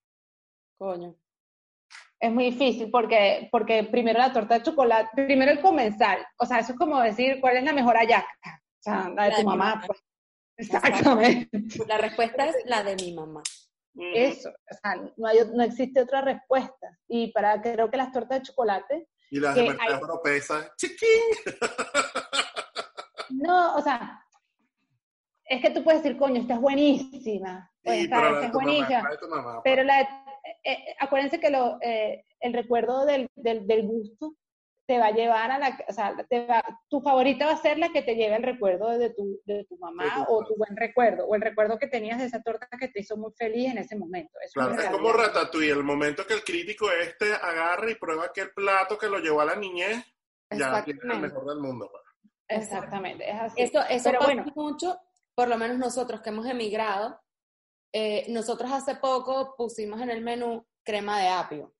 [0.78, 1.14] Coño.
[2.18, 6.60] Es muy difícil porque, porque primero la torta de chocolate, primero el comensal, o sea,
[6.60, 9.82] eso es como decir cuál es la mejor ayaca, o sea, la de tu mamá.
[9.86, 10.02] Pues.
[10.56, 11.48] Exactamente.
[11.86, 13.42] La respuesta es la de mi mamá.
[13.98, 16.98] Eso, o sea, no, hay, no existe otra respuesta.
[17.08, 19.08] Y para creo que las tortas de chocolate.
[19.30, 21.08] Y las de mercado pesan, chiquín.
[23.30, 24.22] No, o sea,
[25.44, 27.70] es que tú puedes decir, coño, esta es buenísima.
[27.82, 29.02] Pues, esta, es buenísima.
[29.02, 29.60] Pues.
[29.64, 30.08] pero la eh,
[30.64, 34.34] eh, acuérdense que lo, eh, el recuerdo del, del, del, gusto
[34.86, 37.78] te va a llevar a la, o sea, te va, tu favorita va a ser
[37.78, 41.26] la que te lleve el recuerdo de tu, de tu mamá o tu buen recuerdo,
[41.26, 43.96] o el recuerdo que tenías de esa torta que te hizo muy feliz en ese
[43.96, 44.38] momento.
[44.40, 44.52] es
[44.90, 49.08] como Ratatouille, el momento que el crítico este agarra y prueba que el plato que
[49.08, 50.04] lo llevó a la niñez,
[50.50, 51.90] ya tiene el mejor del mundo.
[51.90, 52.02] Pues.
[52.48, 53.62] Exactamente, es así.
[53.62, 54.44] Eso, eso Pero bueno.
[54.54, 55.00] mucho,
[55.34, 57.20] por lo menos nosotros que hemos emigrado,
[57.98, 61.74] eh, nosotros hace poco pusimos en el menú crema de apio.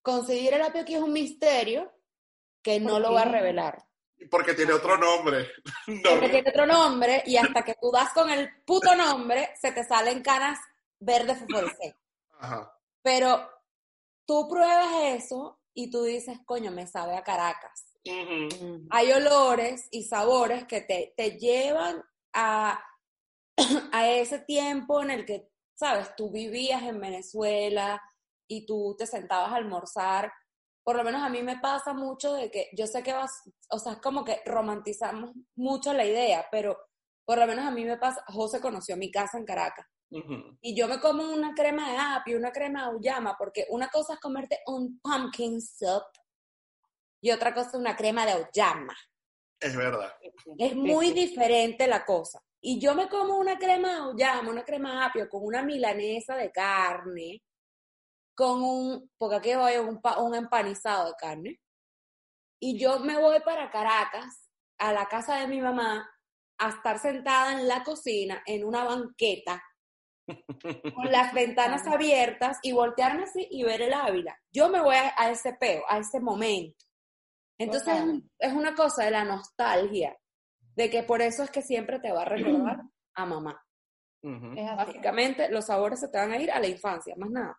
[0.00, 1.92] Conseguir el apio aquí es un misterio
[2.62, 3.84] que no lo va a revelar.
[4.30, 5.48] Porque tiene otro nombre.
[6.08, 9.82] Porque tiene otro nombre y hasta que tú das con el puto nombre, se te
[9.82, 10.60] salen canas
[11.00, 12.00] verdes fosforescentes.
[13.02, 13.44] Pero
[14.24, 17.86] tú pruebas eso y tú dices, coño, me sabe a Caracas.
[18.90, 22.80] Hay olores y sabores que te, te llevan a,
[23.92, 28.00] a ese tiempo en el que, sabes, tú vivías en Venezuela
[28.48, 30.32] y tú te sentabas a almorzar.
[30.84, 33.78] Por lo menos a mí me pasa mucho de que yo sé que vas, o
[33.78, 36.78] sea, es como que romantizamos mucho la idea, pero
[37.24, 39.86] por lo menos a mí me pasa, José conoció mi casa en Caracas
[40.60, 44.14] y yo me como una crema de apio, una crema de auyama, porque una cosa
[44.14, 46.04] es comerte un pumpkin soup
[47.20, 48.96] y otra cosa es una crema de auyama.
[49.58, 50.12] Es verdad.
[50.58, 52.40] Es muy diferente la cosa.
[52.68, 57.42] Y yo me como una crema auyama, una crema apio con una milanesa de carne,
[58.36, 61.60] con un, porque aquí voy un, un empanizado de carne.
[62.60, 64.48] Y yo me voy para Caracas,
[64.80, 66.10] a la casa de mi mamá,
[66.58, 69.62] a estar sentada en la cocina, en una banqueta,
[70.94, 74.36] con las ventanas abiertas y voltearme así y ver el Ávila.
[74.52, 76.84] Yo me voy a, a ese peo, a ese momento.
[77.60, 80.16] Entonces es, un- es una cosa de la nostalgia,
[80.76, 82.80] de que por eso es que siempre te va a recordar
[83.14, 83.60] a mamá.
[84.22, 84.52] Ujú.
[84.56, 84.76] Es así.
[84.76, 87.58] Básicamente los sabores se te van a ir a la infancia, más nada.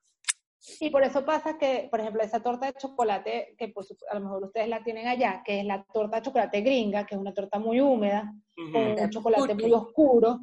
[0.80, 3.74] Y por eso pasa que, por ejemplo, esa torta de chocolate, que
[4.10, 7.16] a lo mejor ustedes la tienen allá, que es la torta de chocolate gringa, que
[7.16, 10.40] es una torta muy húmeda, con un chocolate muy oscuro,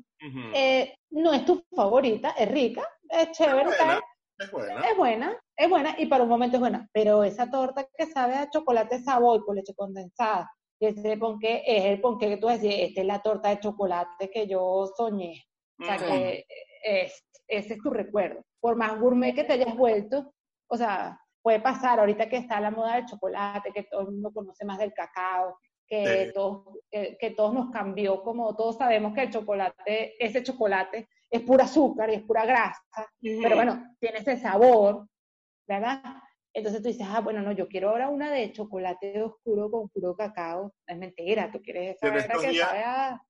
[0.55, 4.01] eh, no es tu favorita, es rica, es chévere, Es buena.
[4.37, 4.89] Es buena.
[4.89, 8.35] es buena, es buena y para un momento es buena, pero esa torta que sabe
[8.35, 10.51] a chocolate Savoy con leche condensada,
[10.85, 14.31] y ese ponqué es el ponqué que tú decís, esta es la torta de chocolate
[14.31, 15.43] que yo soñé.
[15.81, 16.45] O sea, que
[16.83, 18.43] es, ese es tu recuerdo.
[18.61, 20.33] Por más gourmet que te hayas vuelto,
[20.69, 24.31] o sea, puede pasar ahorita que está la moda del chocolate, que todo el mundo
[24.33, 26.33] conoce más del cacao, que, Sí.
[26.33, 31.43] todos, que, que todos nos cambió, como todos sabemos que el chocolate, ese chocolate es
[31.43, 32.81] pura azúcar y es pura grasa,
[33.21, 35.07] pero bueno, tiene ese sabor,
[35.67, 36.03] ¿verdad?
[36.55, 40.15] Entonces tú dices, ah, bueno, no, yo quiero ahora una de chocolate oscuro con puro
[40.17, 40.73] cacao.
[40.87, 43.21] Es mentira, tú quieres En saber estos que días- sabe a...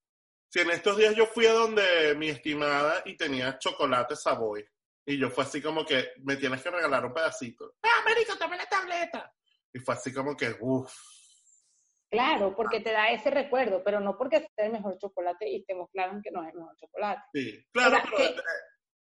[0.52, 4.64] Si en estos días yo fui a donde mi estimada y tenía chocolate Savoy.
[5.06, 7.74] Y yo fue así como que, me tienes que regalar un pedacito.
[7.82, 9.34] ¡Ah, América, tome la tableta!
[9.72, 10.94] Y fue así como que, uff.
[12.10, 15.90] Claro, porque te da ese recuerdo, pero no porque sea el mejor chocolate y estemos
[15.90, 17.22] claros en que no es el mejor chocolate.
[17.32, 18.40] Sí, claro, O sea, pero que-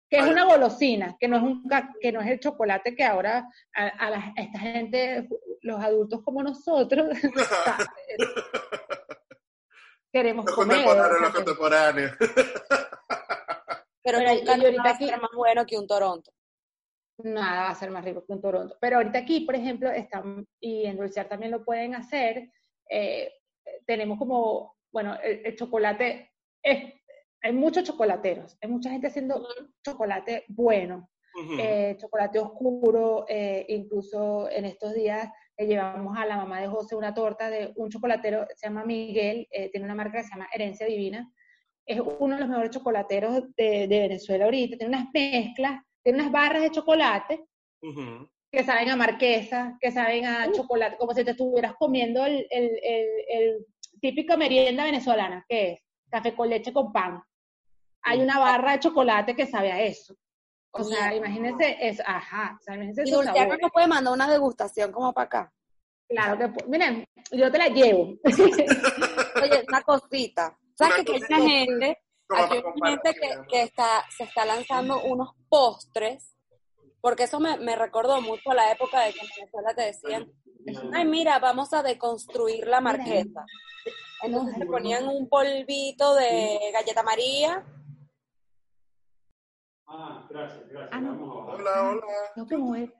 [0.08, 3.04] Que es una golosina, que no es, un, ca- que no es el chocolate que
[3.04, 5.28] ahora a, a la- a esta gente,
[5.62, 7.08] los adultos como nosotros,
[10.12, 10.84] queremos los comer.
[10.84, 12.12] contemporáneos, los contemporáneos.
[14.02, 16.30] Pero Mira, nunca ahorita va a ser más bueno que un Toronto.
[17.18, 18.76] nada va a ser más rico que un Toronto.
[18.80, 22.50] Pero ahorita aquí, por ejemplo, están, y en Dulcear también lo pueden hacer,
[22.88, 23.32] eh,
[23.84, 26.32] tenemos como, bueno, el, el chocolate,
[26.62, 26.94] es,
[27.46, 29.46] hay muchos chocolateros, hay mucha gente haciendo
[29.84, 31.08] chocolate bueno,
[31.60, 36.96] eh, chocolate oscuro, eh, incluso en estos días le llevamos a la mamá de José
[36.96, 40.48] una torta de un chocolatero, se llama Miguel, eh, tiene una marca que se llama
[40.52, 41.30] Herencia Divina,
[41.86, 46.32] es uno de los mejores chocolateros de, de Venezuela ahorita, tiene unas mezclas, tiene unas
[46.32, 47.44] barras de chocolate
[48.50, 52.70] que saben a marquesa, que saben a chocolate, como si te estuvieras comiendo el, el,
[52.82, 53.66] el, el
[54.00, 55.80] típica merienda venezolana, que es
[56.10, 57.22] café con leche con pan.
[58.08, 60.14] Hay una barra de chocolate que sabe a eso.
[60.70, 61.16] O sea, Mierda.
[61.16, 63.58] imagínense eso, ajá, o sea, imagínense Y sabores.
[63.60, 65.52] no puede mandar una degustación como para acá.
[66.08, 68.14] Claro que, miren, yo te la llevo.
[69.42, 70.56] Oye, una cosita.
[70.74, 71.98] ¿Sabes que hay una gente,
[72.28, 73.14] aquí hay una gente
[73.48, 76.36] que, está, se está lanzando unos postres,
[77.00, 80.30] porque eso me, me recordó mucho a la época de que en Venezuela te decían,
[80.92, 83.44] ay, mira, vamos a deconstruir la marquesa.
[84.22, 87.64] Entonces te ponían un polvito de galleta María,
[89.88, 90.90] Ah, gracias, gracias.
[90.92, 91.10] Ah, no.
[91.12, 91.60] Vamos a bajar.
[91.60, 92.06] Hola, hola.
[92.36, 92.90] No, como es.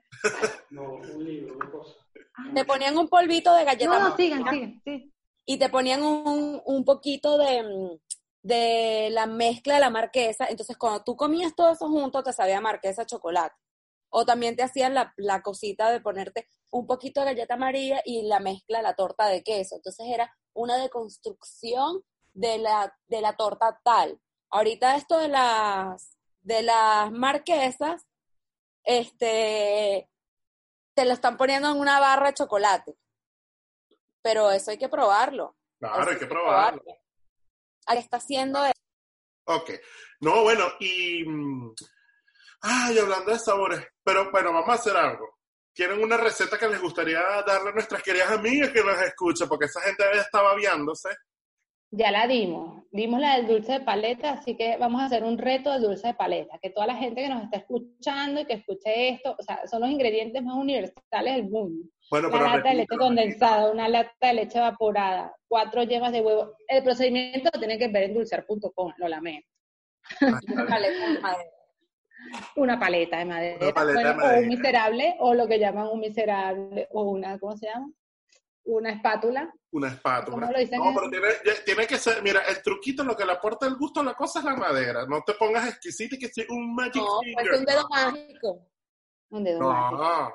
[0.69, 1.93] No, un libro, una cosa.
[2.53, 5.13] te ponían un polvito de galleta No, no, sigan, sigan, sí.
[5.45, 7.99] y te ponían un, un poquito de,
[8.41, 10.45] de la mezcla de la marquesa.
[10.47, 13.55] Entonces, cuando tú comías todo eso junto, te sabía marquesa chocolate.
[14.09, 18.23] O también te hacían la, la cosita de ponerte un poquito de galleta María y
[18.27, 19.75] la mezcla de la torta de queso.
[19.75, 22.01] Entonces, era una deconstrucción
[22.33, 24.21] de la, de la torta tal.
[24.49, 26.16] Ahorita esto de las,
[26.47, 28.07] de las marquesas,
[28.85, 30.09] este,
[30.95, 32.95] te lo están poniendo en una barra de chocolate.
[34.21, 35.57] Pero eso hay que probarlo.
[35.77, 36.81] Claro, Eso hay que probarlo.
[36.85, 38.73] ¿Qué está haciendo eso?
[39.45, 39.71] Ok.
[40.21, 41.23] No, bueno, y.
[41.25, 41.75] mm,
[42.61, 43.85] Ay, hablando de sabores.
[44.03, 45.39] Pero bueno, vamos a hacer algo.
[45.73, 49.47] ¿Quieren una receta que les gustaría darle a nuestras queridas amigas que nos escuchen?
[49.47, 51.09] Porque esa gente debe estar babiándose.
[51.89, 55.37] Ya la dimos, dimos la del dulce de paleta, así que vamos a hacer un
[55.37, 58.55] reto del dulce de paleta, que toda la gente que nos está escuchando y que
[58.55, 61.87] escuche esto, o sea, son los ingredientes más universales del mundo.
[62.11, 66.53] Bueno, Una lata de leche condensada, una lata de leche evaporada, cuatro yemas de huevo.
[66.67, 69.47] El procedimiento lo tienen que ver en dulcear.com, lo lamento.
[70.47, 71.51] Una paleta de madera.
[72.55, 74.41] Una paleta de madera, Una paleta de bueno, o madera.
[74.41, 77.89] un miserable, o lo que llaman un miserable, o una, ¿cómo se llama?
[78.69, 79.49] Una espátula.
[79.71, 80.39] Una espátula.
[80.41, 81.27] ¿Cómo lo dicen No, en- pero tiene,
[81.65, 84.39] tiene que ser, mira, el truquito, lo que le aporta el gusto a la cosa
[84.39, 85.05] es la madera.
[85.07, 87.45] No te pongas exquisito y que sea un magic No, finger.
[87.47, 88.67] pues un dedo mágico.
[89.29, 90.33] Un dedo mágico.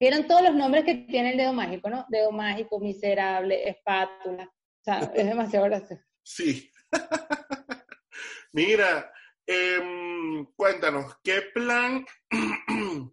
[0.00, 2.04] Vieron todos los nombres que tiene el dedo mágico, ¿no?
[2.08, 4.44] Dedo mágico, miserable, espátula.
[4.44, 6.02] O sea, es demasiado gracioso.
[6.22, 6.70] sí.
[8.52, 9.12] mira,
[9.46, 12.04] em, cuéntanos, ¿qué plan?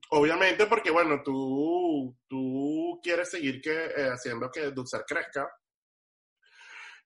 [0.09, 5.49] Obviamente, porque bueno, tú, tú quieres seguir que, eh, haciendo que Dulcer crezca.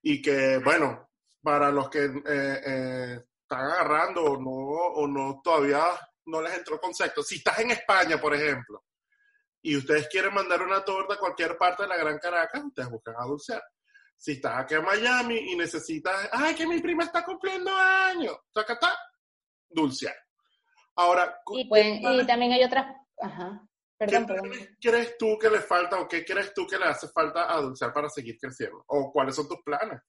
[0.02, 1.10] Y que, bueno,
[1.42, 5.84] para los que eh, eh, están agarrando o no, o no todavía
[6.26, 7.24] no les entró concepto.
[7.24, 8.84] Si estás en España, por ejemplo,
[9.62, 13.16] y ustedes quieren mandar una torta a cualquier parte de la Gran Caracas, ustedes buscan
[13.18, 13.64] a Dulcear.
[14.16, 18.98] Si estás aquí en Miami y necesitas, ay, que mi prima está cumpliendo años, tacatá,
[19.70, 20.16] Dulcear.
[20.98, 22.96] Ahora, Y, ¿qué pueden- y planes- también hay otras.
[23.22, 23.62] Ajá.
[24.00, 24.50] ¿qué Perdón, perdón.
[24.52, 27.60] planes crees tú que le falta o qué crees tú que le hace falta a
[27.62, 28.84] Dulcear para seguir creciendo?
[28.88, 30.00] ¿O cuáles son tus planes?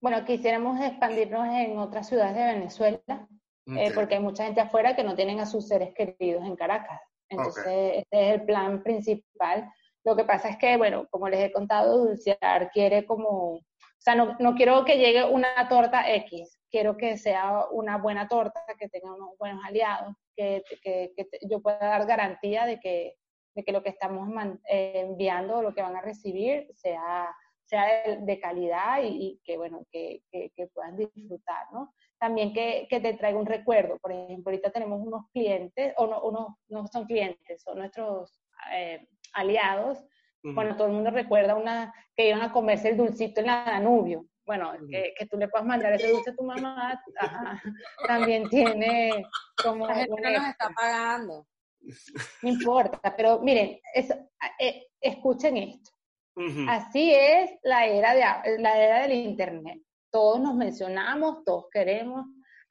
[0.00, 3.28] Bueno, quisiéramos expandirnos en otras ciudades de Venezuela,
[3.66, 7.00] eh, porque hay mucha gente afuera que no tienen a sus seres queridos en Caracas.
[7.28, 9.70] Entonces, este es el plan principal.
[10.04, 13.62] Lo que pasa es que, bueno, como les he contado, Dulcear quiere como, o
[13.98, 18.62] sea, no, no quiero que llegue una torta X, quiero que sea una buena torta,
[18.78, 23.14] que tenga unos buenos aliados, que, que- que yo pueda dar garantía de que,
[23.54, 27.28] de que lo que estamos man- eh, enviando o lo que van a recibir sea,
[27.64, 31.92] sea de, de calidad y, y que, bueno, que, que- puedan disfrutar, ¿no?
[32.18, 33.98] También que, que te traiga un recuerdo.
[33.98, 38.40] Por ejemplo, ahorita tenemos unos clientes, o no, unos, no son clientes, son nuestros
[38.74, 39.98] eh, aliados.
[40.44, 40.54] Ujú.
[40.54, 44.26] Bueno, todo el mundo recuerda una que iban a comerse el dulcito en la Danubio.
[44.46, 47.62] Bueno, que, que tú le puedas mandar ese dulce a tu mamá, ajá,
[48.06, 49.24] también tiene
[49.62, 50.50] como La gente un no nos extra.
[50.50, 51.46] está pagando.
[52.42, 54.14] No importa, pero miren, eso,
[54.58, 55.90] eh, escuchen esto.
[56.68, 59.80] Así es la era, de, la era del Internet.
[60.10, 62.26] Todos nos mencionamos, todos queremos.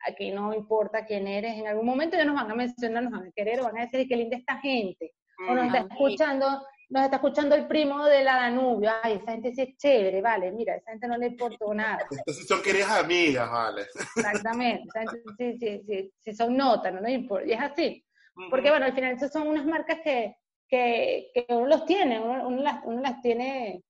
[0.07, 1.55] Aquí no importa quién eres.
[1.55, 4.07] En algún momento ya nos van a mencionar, nos van a querer, van a decir
[4.07, 5.13] qué linda esta gente.
[5.47, 8.91] O nos está escuchando, nos está escuchando el primo de la Danubio.
[9.01, 10.51] Ay, esa gente sí es chévere, vale.
[10.51, 12.05] Mira, esa gente no le importó nada.
[12.09, 13.81] Estas sí son queridas amigas, vale.
[14.15, 14.87] Exactamente.
[14.87, 17.45] Esa gente sí, sí, sí, sí son notas, no les importa.
[17.47, 18.05] Y es así.
[18.49, 20.35] Porque bueno, al final esas son unas marcas que,
[20.67, 23.83] que, que uno los tiene, uno, uno las, uno las tiene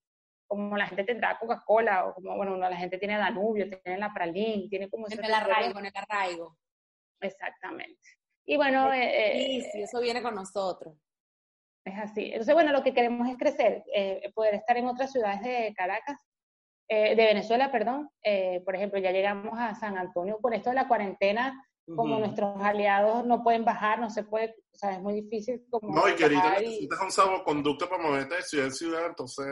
[0.50, 4.12] como la gente tendrá Coca-Cola, o como, bueno, uno, la gente tiene Danubio, tiene la
[4.12, 6.58] Pralín, tiene como En el arraigo, en el arraigo.
[7.22, 8.02] Exactamente.
[8.45, 10.95] Y bueno, eh, Sí, eh, sí, eso viene con nosotros.
[11.90, 12.26] Es así.
[12.26, 16.18] Entonces, bueno, lo que queremos es crecer, eh, poder estar en otras ciudades de Caracas,
[16.88, 18.10] eh, de Venezuela, perdón.
[18.24, 21.64] Eh, por ejemplo, ya llegamos a San Antonio por esto de la cuarentena,
[21.96, 25.92] como nuestros aliados no pueden bajar, no se puede, o sea, es muy difícil como
[25.92, 29.48] No, y que ahorita necesitas un salvoconducto para moverte de ciudad en ciudad, entonces.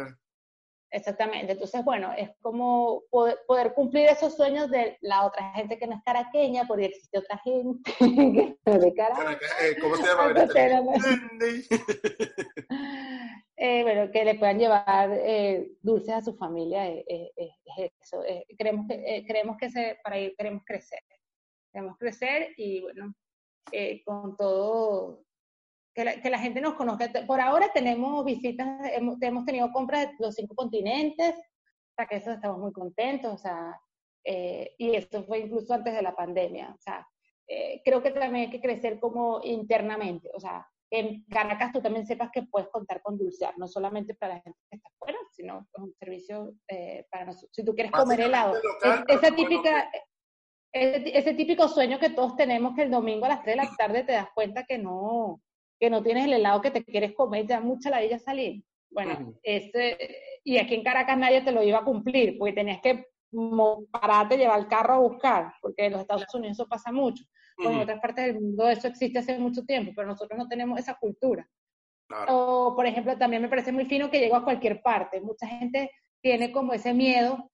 [0.92, 1.52] Exactamente.
[1.52, 5.96] Entonces, bueno, es como poder, poder cumplir esos sueños de la otra gente que no
[5.96, 9.52] es caraqueña, porque existe otra gente que no es de Caracas.
[9.62, 10.34] eh, ¿Cómo se llama?
[13.60, 17.92] Eh, bueno, que le puedan llevar eh, dulces a su familia, eh, eh, eh, es
[18.02, 18.22] eso.
[18.56, 21.00] creemos que, eh, creemos que se, para ir queremos crecer.
[21.74, 23.16] Queremos crecer y, bueno,
[23.72, 25.24] eh, con todo,
[25.98, 27.10] que la, que la gente nos conozca.
[27.26, 32.18] Por ahora tenemos visitas, hemos, hemos tenido compras de los cinco continentes, o sea, que
[32.18, 33.76] eso estamos muy contentos, o sea,
[34.24, 37.04] eh, y esto fue incluso antes de la pandemia, o sea,
[37.48, 42.06] eh, creo que también hay que crecer como internamente, o sea, en Caracas tú también
[42.06, 45.62] sepas que puedes contar con Dulcear, no solamente para la gente que está afuera, sino
[45.74, 47.50] es un servicio eh, para nosotros.
[47.54, 49.90] Si tú quieres comer helado, local, es- esa típica,
[50.72, 53.70] ese, ese típico sueño que todos tenemos que el domingo a las 3 de la
[53.78, 55.42] tarde te das cuenta que no,
[55.80, 58.64] que no tienes el helado que te quieres comer y te da mucha ladilla salir.
[58.90, 59.98] Bueno, este,
[60.44, 63.06] y aquí en Caracas nadie te lo iba a cumplir, porque tenías que
[63.92, 67.24] pararte, llevar el carro a buscar, porque en los Estados Unidos eso pasa mucho.
[67.62, 70.48] Pues en Ujú, otras partes del mundo eso existe hace mucho tiempo, pero nosotros no
[70.48, 71.48] tenemos esa cultura.
[72.08, 72.32] claro.
[72.32, 75.22] O, por ejemplo, también me parece muy fino que llego a cualquier parte.
[75.22, 77.52] Mucha gente tiene como ese miedo.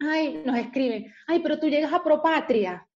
[0.00, 2.86] Ay, nos escriben, ay, pero tú llegas a Propatria.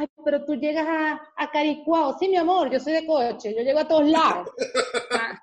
[0.00, 2.18] Ay, pero tú llegas a, a Caricuao.
[2.18, 4.48] Sí, mi amor, yo soy de coche, yo llego a todos lados.
[5.10, 5.38] Ah,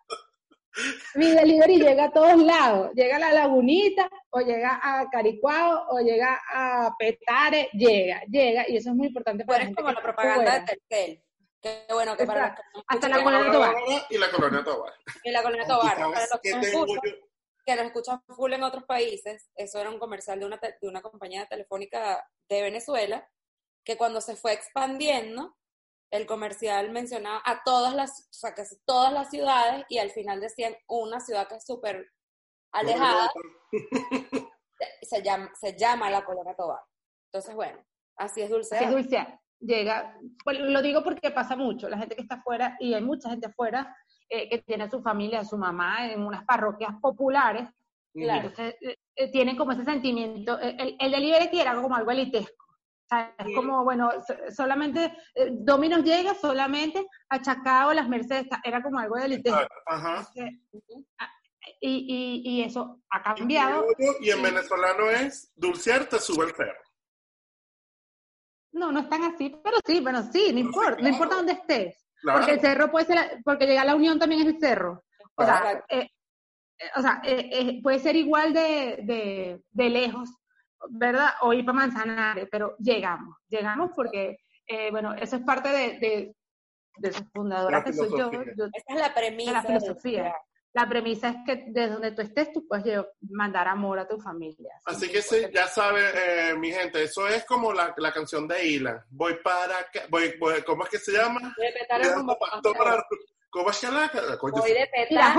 [1.14, 2.92] Mi delivery llega a todos lados.
[2.96, 8.78] Llega a La Lagunita, o llega a Caricuao, o llega a Petare, llega, llega, y
[8.78, 10.66] eso es muy importante para eres gente como que la propaganda de fuera.
[10.66, 11.24] Telcel.
[11.62, 13.76] Qué bueno que para los que Hasta la Colonia Tobar.
[14.10, 14.94] Y la colonia Tobar.
[15.24, 15.96] y la Colonia ¿Tú Tobar.
[15.96, 17.12] Para los que yo?
[17.66, 21.02] que nos escuchan full en otros países, eso era un comercial de una, de una
[21.02, 23.28] compañía telefónica de Venezuela,
[23.88, 25.56] que cuando se fue expandiendo,
[26.12, 30.42] el comercial mencionaba a todas las, o sea, casi todas las ciudades y al final
[30.42, 32.12] decían una ciudad que es súper
[32.74, 33.32] alejada,
[35.02, 36.82] se llama, se llama la Colonia Tobar.
[37.32, 37.80] Entonces, bueno,
[38.18, 38.76] así es Dulce.
[38.76, 39.40] Así es dulce.
[39.60, 43.48] Llega, lo digo porque pasa mucho, la gente que está afuera, y hay mucha gente
[43.48, 43.96] afuera
[44.30, 47.70] eh, que tiene a su familia, a su mamá en unas parroquias populares,
[48.14, 48.48] Claro.
[48.48, 52.67] entonces eh, eh, tienen como ese sentimiento, el, el delivery era como algo elitesco,
[53.10, 53.54] es Sí.
[53.54, 59.16] como, bueno, so- solamente, eh, Domino's llega solamente a Chacao, Las Mercedes, era como algo
[59.16, 59.42] de.
[59.86, 60.28] Ajá.
[60.36, 61.30] Entonces, ah,
[61.82, 63.86] y, y, y eso ha cambiado.
[64.22, 66.82] y en venezolano es dulcear te sube el cerro.
[68.74, 71.04] No, no están así, pero sí, bueno, sí, no sí, importa, claro.
[71.04, 72.06] no importa dónde estés.
[72.22, 72.40] Claro.
[72.40, 75.04] Porque el cerro puede ser, porque llegar a la Unión también es el cerro.
[75.36, 75.84] O sea, Claro.
[75.90, 76.10] eh,
[76.80, 80.30] eh, o sea eh, eh, puede ser igual de, de, de lejos,
[80.90, 81.32] ¿verdad?
[81.42, 86.36] O ir para Manzanares, pero llegamos, llegamos porque, eh, bueno, eso es parte de, de,
[86.98, 89.52] de su fundadora La que soy yo, Esa es la premisa.
[89.52, 90.36] de la de filosofía.
[90.74, 94.20] La premisa es que desde donde tú estés, tú puedes llevar- mandar amor a tu
[94.20, 94.74] familia.
[94.86, 96.02] Así que sí, ya sabe,
[96.52, 99.02] eh, mi gente, eso es como la, la canción de Ilan.
[99.10, 101.40] Voy para acá, voy, voy- ¿cómo es que se llama?
[101.58, 102.02] De petar
[102.38, 103.04] pastora,
[103.50, 104.38] ¿Cómo es que la?
[104.38, 105.36] Coño, Voy de Mira, petar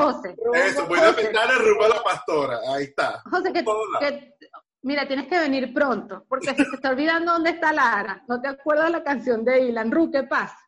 [0.55, 2.59] Eso, voy a pintar el rumbo a la pastora.
[2.75, 3.23] Ahí está.
[3.31, 3.63] José, que,
[4.01, 4.35] que-
[4.83, 8.23] mira, tienes que venir pronto, porque se te está olvidando dónde está Lara.
[8.29, 9.91] ¿No te acuerdas de la canción de Ilan?
[9.91, 10.59] Ru, ¿qué pasa?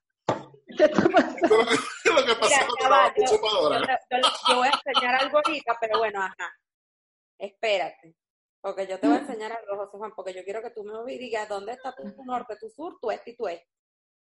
[0.76, 1.36] ¿Qué te pasa?
[1.42, 3.78] Eso es lo que pasó Mira, yo- chupadora.
[3.80, 6.52] Yo, yo- yo voy a enseñar algo ahorita, pero bueno, ajá.
[7.38, 8.16] Espérate.
[8.60, 11.12] Porque yo te voy a enseñar algo, José Juan, porque yo quiero que tú me
[11.16, 13.66] digas dónde está tu norte, tu sur, tu este y tu este.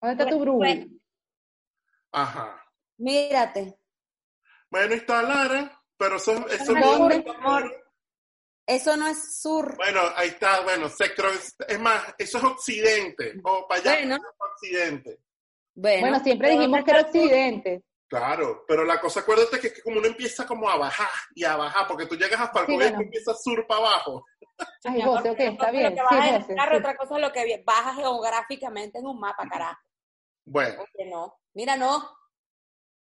[0.01, 0.59] ¿Dónde está tu Bru?
[0.59, 0.87] Pues,
[2.13, 2.61] Ajá.
[2.99, 3.79] Mírate.
[4.71, 7.25] Bueno, está Lara, pero eso, eso ¿Dónde, es-?
[8.67, 9.77] Eso no es sur.
[9.77, 11.27] Bueno, ahí está, bueno, sector,
[11.69, 14.19] es más, eso es occidente, o para allá, Bueno.
[14.39, 15.21] occidente.
[15.75, 17.83] Bueno, Bueno, siempre ¿dónde dijimos que era occidente.
[18.09, 21.45] Claro, pero la cosa, acuérdate que es que como uno empieza como a bajar y
[21.45, 22.99] a bajar, porque tú llegas hasta el Sí, bueno.
[23.01, 24.25] y empiezas sur para abajo.
[24.85, 25.87] Ay, José, ok, está pero bien.
[25.87, 26.79] en carro, sí.
[26.79, 29.81] otra cosa es lo que baja geográficamente en un mapa, carajo.
[30.45, 31.37] Bueno, Oye, no.
[31.55, 32.16] Mira, no.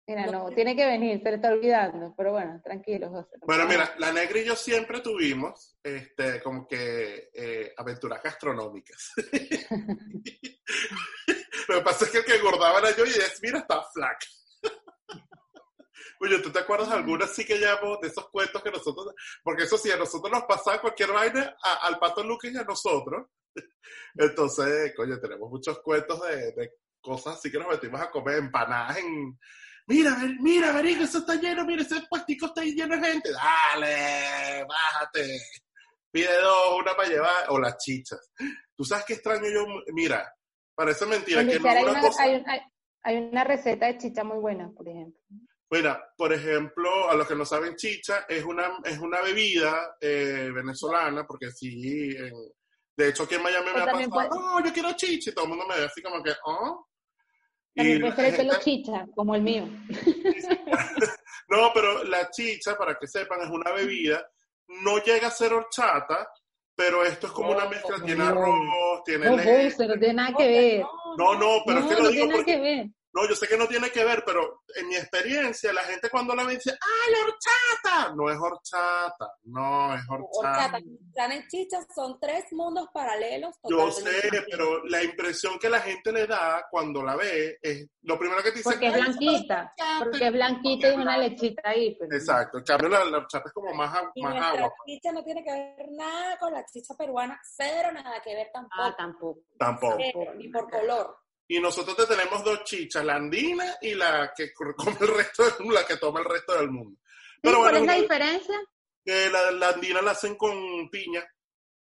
[0.08, 0.32] Mira, no.
[0.32, 2.14] no, tiene que venir, se le está olvidando.
[2.16, 3.36] Pero bueno, tranquilo, José.
[3.40, 9.12] no bueno, mira, la negra y yo siempre tuvimos, este, como que eh, aventuras gastronómicas.
[11.68, 14.26] Lo que pasa es que el que engordaba era yo y es, mira, está flaca.
[16.20, 19.64] Oye, ¿tú te acuerdas de alguna así que llamo de esos cuentos que nosotros, porque
[19.64, 23.26] eso sí, a nosotros nos pasaba cualquier vaina a- al pato Lucas y a nosotros.
[24.16, 28.96] Entonces, coño, tenemos muchos cuentos de, de cosas así que nos metimos a comer empanadas
[28.98, 29.38] en...
[29.88, 33.30] Mira, ver- mira, marico, eso está lleno, mira, ese puestico está lleno de gente.
[33.32, 35.40] Dale, bájate.
[36.10, 38.30] Pide dos, una para llevar, o las chichas.
[38.76, 39.64] ¿Tú sabes qué extraño yo?
[39.94, 40.30] Mira,
[40.74, 42.22] parece mentira En que no hay, una cosa...
[42.22, 42.60] hay, un- hay-
[43.02, 45.18] hay una receta de chicha muy buena, por ejemplo.
[45.70, 50.50] Mira, por ejemplo, a los que no saben chicha, es una, es una bebida eh,
[50.54, 52.32] venezolana, porque sí, en-
[52.96, 55.44] de hecho aquí en Miami me ha pasado, puede- oh, yo quiero chicha, y todo
[55.44, 56.87] el mundo me ve así como que, oh.
[57.78, 59.64] También puede ser el pelo chicha, como el mío.
[61.48, 64.26] no, pero la chicha, para que sepan, es una bebida,
[64.82, 66.28] no llega a ser horchata,
[66.74, 68.04] pero esto es como una No, mezcla, no.
[68.04, 69.86] tiene arroz, tiene No, leche.
[69.86, 70.82] No tiene nada que ver.
[71.16, 72.86] No, no, pero no, es que no lo tiene digo nada que ver.
[73.20, 76.34] No, yo sé que no tiene que ver, pero en mi experiencia, la gente cuando
[76.36, 78.14] la ve dice, ¡ah, la horchata!
[78.14, 80.76] No es horchata, no es horchata.
[80.78, 83.56] Horchata, y chicha son tres mundos paralelos.
[83.68, 88.16] Yo sé, pero la impresión que la gente le da cuando la ve es, lo
[88.18, 89.72] primero que te dice Porque es "Ay, blanquita.
[89.76, 89.98] horchata".
[90.04, 91.94] Porque es blanquita y una lechita ahí.
[91.96, 92.08] pues.
[92.08, 94.72] pero- Exacto, en cambio la, la horchata es como más, a- Y más agua.
[94.86, 98.80] chicha no tiene que ver nada con la chicha peruana, cero nada que ver tampoco.
[98.82, 99.40] Ah, tampoco.
[99.58, 99.96] Tampoco.
[99.98, 101.16] Cero, ni por color.
[101.48, 105.54] Y nosotros te tenemos dos chichas, la andina y la que come el resto del
[105.60, 107.00] mundo, la que toma el resto del mundo.
[107.40, 108.60] Pero ¿Cuál bueno, es la diferencia?
[109.04, 111.26] que la, la andina la hacen con piña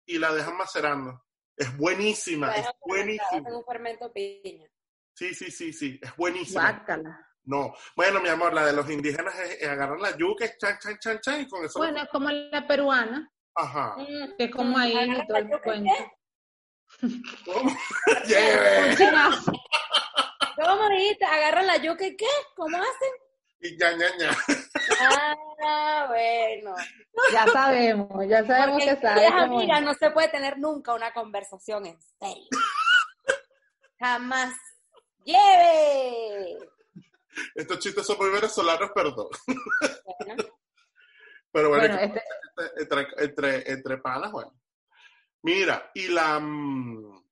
[0.04, 1.24] y la dejan macerando.
[1.56, 3.48] Es buenísima, es buenísima.
[3.48, 4.68] En un fermento piña.
[5.14, 6.72] Sí, sí, sí, sí, es buenísima.
[6.72, 7.24] Guácala.
[7.44, 10.78] No, bueno, mi amor, la de los indígenas es, es agarran la yuca, es chan,
[10.80, 11.78] chan, chan, chan, y con eso...
[11.78, 13.96] Bueno, es como la peruana, Ajá.
[13.98, 15.92] Mm, que es como mm, ahí y todo el cuento.
[17.44, 17.70] ¿Cómo?
[18.96, 19.52] Chinazo.
[20.56, 21.24] ¿Cómo dijiste?
[21.24, 22.26] ¿Agarran la yuca y qué?
[22.56, 23.12] ¿Cómo hacen?
[23.60, 24.30] Y ña, ña, ña.
[25.66, 26.74] Ah, bueno.
[27.32, 29.32] Ya sabemos, ya sabemos Porque que sabes.
[29.32, 32.48] amigas no se puede tener nunca una conversación en serio.
[33.98, 34.54] Jamás.
[35.24, 36.58] ¡Lleve!
[37.54, 39.28] Estos chistes son muy venezolanos, perdón.
[40.26, 40.44] Bueno,
[41.50, 42.22] Pero bueno, Bueno, este,
[42.76, 44.52] entre, entre, entre panas, bueno.
[45.44, 46.40] Mira, y la...
[46.40, 47.22] mm,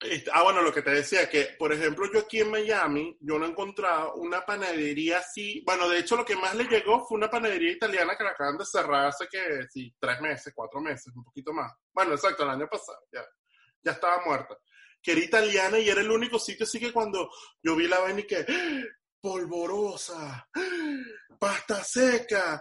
[0.00, 3.38] este, ah, bueno, lo que te decía, que por ejemplo yo aquí en Miami, yo
[3.38, 7.16] no he encontrado una panadería así, bueno, de hecho lo que más le llegó fue
[7.16, 11.12] una panadería italiana que la acaban de cerrar hace que, sí, tres meses, cuatro meses,
[11.16, 11.72] un poquito más.
[11.92, 13.24] Bueno, exacto, el año pasado, ya,
[13.82, 14.56] ya estaba muerta.
[15.02, 17.28] Que era italiana y era el único sitio así que cuando
[17.62, 18.46] yo vi la vaina y que.
[19.24, 20.46] Polvorosa,
[21.40, 22.60] pasta seca,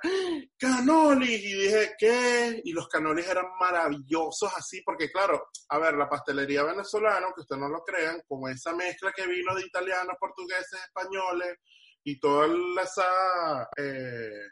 [0.57, 1.43] canolis.
[1.43, 2.61] Y dije, ¿qué?
[2.63, 7.61] Y los canolis eran maravillosos así, porque claro, a ver, la pastelería venezolana, aunque ustedes
[7.61, 11.57] no lo crean, como esa mezcla que vino de italianos, portugueses, españoles
[12.05, 12.47] y toda
[12.81, 14.47] esa, eh,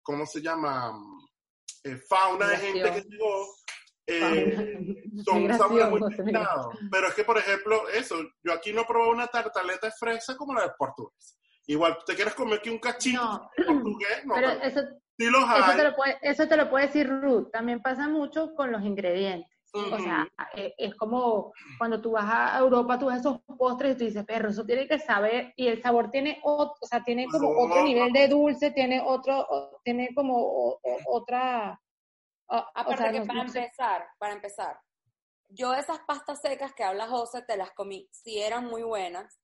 [0.00, 0.92] ¿cómo se llama?
[1.82, 3.46] Eh, fauna de gente que llegó.
[4.06, 6.00] eh, son sabores muy.
[6.90, 10.54] Pero es que, por ejemplo, eso, yo aquí no probé una tartaleta de fresa como
[10.54, 11.34] la de portugués.
[11.68, 13.50] Igual, ¿te quieres comer aquí un cachito No.
[13.66, 14.24] portugués?
[14.24, 14.80] No, pero pero eso,
[15.18, 17.50] sí los eso, te lo puede, eso te lo puede decir Ruth.
[17.52, 19.50] También pasa mucho con los ingredientes.
[19.74, 23.98] O sea, eh, es como cuando tú vas a Europa, tú ves esos postres y
[23.98, 27.26] tú dices, perro, eso tiene que saber, y el sabor tiene otro, o sea, tiene
[27.30, 27.58] como No.
[27.60, 31.78] otro nivel de dulce, tiene otro, o- tiene como o- o- otra,
[32.48, 34.80] o- o aparte sea, que no- para empezar, para empezar,
[35.50, 39.38] yo esas pastas secas que habla José te las comí, sí eran muy buenas,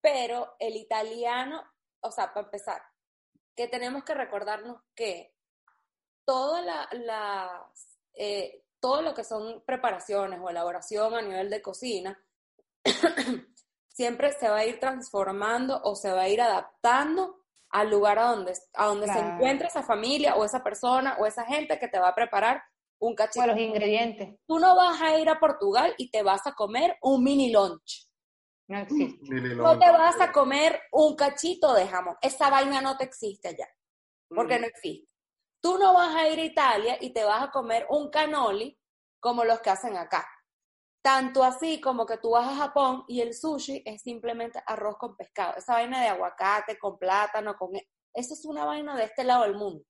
[0.00, 1.62] pero el italiano,
[2.00, 2.82] o sea, para empezar,
[3.56, 5.34] que tenemos que recordarnos que
[6.24, 12.18] toda la, las, eh, todo lo que son preparaciones o elaboración a nivel de cocina,
[13.88, 17.36] siempre se va a ir transformando o se va a ir adaptando
[17.70, 19.34] al lugar a donde, a donde se Claro.
[19.34, 22.62] encuentre esa familia o esa persona o esa gente que te va a preparar
[22.98, 23.44] un cachito.
[23.44, 26.96] o los ingredientes, Tú no vas a ir a Portugal y te vas a comer
[27.02, 28.09] un mini lunch.
[28.70, 29.34] No existe.
[29.34, 32.16] Mili No te vas a comer un cachito de jamón.
[32.22, 33.68] Esa vaina no te existe allá,
[34.28, 34.60] porque Mm.
[34.62, 35.12] no existe.
[35.60, 38.78] Tú no vas a ir a Italia y te vas a comer un canoli
[39.20, 40.26] como los que hacen acá.
[41.02, 45.16] Tanto así como que tú vas a Japón y el sushi es simplemente arroz con
[45.16, 45.56] pescado.
[45.56, 47.74] Esa vaina de aguacate, con plátano, con...
[47.76, 49.84] e, Eso es una vaina de este lado del mundo.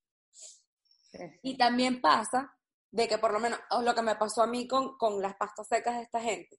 [1.42, 2.56] Y también pasa
[2.92, 5.66] de que por lo menos lo que me pasó a mí con, con las pastas
[5.68, 6.56] secas de esta gente,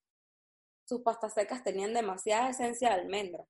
[0.92, 3.46] sus pastas secas tenían demasiada esencia de almendra.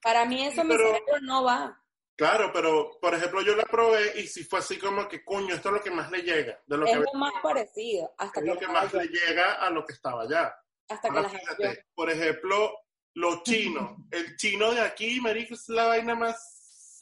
[0.00, 1.80] Para mí eso Sí, mi cerebro no va.
[2.16, 5.70] Claro, pero por ejemplo yo la probé y si fue así como que, coño, esto
[5.70, 8.44] es lo que más le llega, de lo Es que, lo más parecido hasta es
[8.44, 10.56] que, lo que más le llega a lo que estaba allá.
[10.88, 12.72] hasta que las fíjate, por ejemplo,
[13.14, 13.98] los chinos.
[14.12, 17.00] El chino de aquí, marico, es la vaina más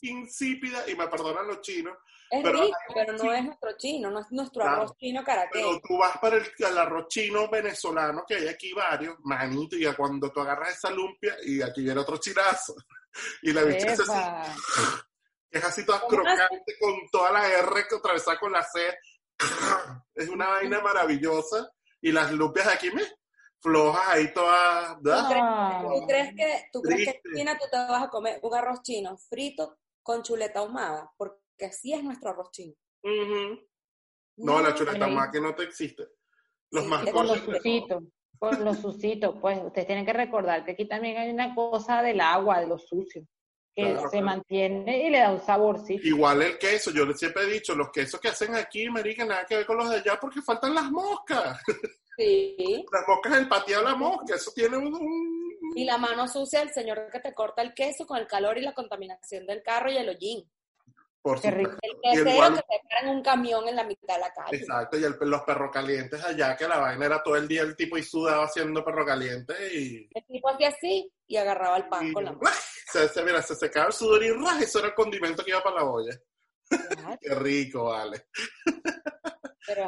[0.00, 1.96] insípida, y me perdonan los chinos,
[2.34, 4.76] Es pero rico, pero no es nuestro chino, no es nuestro Claro.
[4.76, 5.80] arroz chino pero caraqueño.
[5.80, 10.30] tú vas para el, el arroz chino venezolano, que hay aquí varios, manito, y cuando
[10.30, 12.74] tú agarras esa lumpia, y aquí viene otro chinazo,
[13.42, 15.00] y la bicha es así,
[15.50, 18.80] es así toda crocante, con toda la R que atravesada con la C,
[20.14, 21.70] es una vaina maravillosa,
[22.00, 23.02] y las lumpias de aquí, me
[23.64, 25.30] flojas ahí todas, ¿verdad?
[25.32, 25.82] Ah.
[25.82, 27.34] ¿Tú crees que, tú crees que en.
[27.36, 31.10] China tú te vas a comer un arroz chino frito con chuleta ahumada?
[31.16, 32.74] Porque así es nuestro arroz chino.
[34.36, 36.04] No, la chuleta que no te existe.
[36.70, 38.02] Los Sí, más con los sucitos,
[38.38, 42.20] con los sucitos, pues ustedes tienen que recordar que aquí también hay una cosa del
[42.20, 43.24] agua, de los sucios,
[43.74, 44.26] que Claro, se claro.
[44.26, 46.04] mantiene y le da un saborcito.
[46.06, 49.46] Igual el queso, yo les siempre he dicho, los quesos que hacen aquí, marica, nada
[49.46, 51.60] que ver con los de allá porque faltan las moscas.
[52.16, 52.84] Sí.
[52.92, 54.94] Las moscas, el pateado de la mosca, eso tiene un...
[54.94, 58.56] un- Y la mano sucia del señor que te corta el queso con el calor
[58.58, 60.48] y la contaminación del carro y el hollín.
[61.24, 61.70] Por rico.
[61.70, 61.78] supuesto.
[61.82, 64.56] El quesero guano- que te para en un camión en la mitad de la calle.
[64.58, 67.74] Exacto, y el- los perros calientes allá, que la vaina era todo el día el
[67.74, 70.06] tipo y sudado haciendo perro caliente y...
[70.14, 72.50] El tipo hacía así y agarraba el pan y- con la mano.
[72.92, 74.60] se, se, mira, se secaba el sudor y ¡ras!
[74.60, 76.12] eso era el condimento que iba para la olla.
[76.68, 78.26] Claro, Qué rico, vale.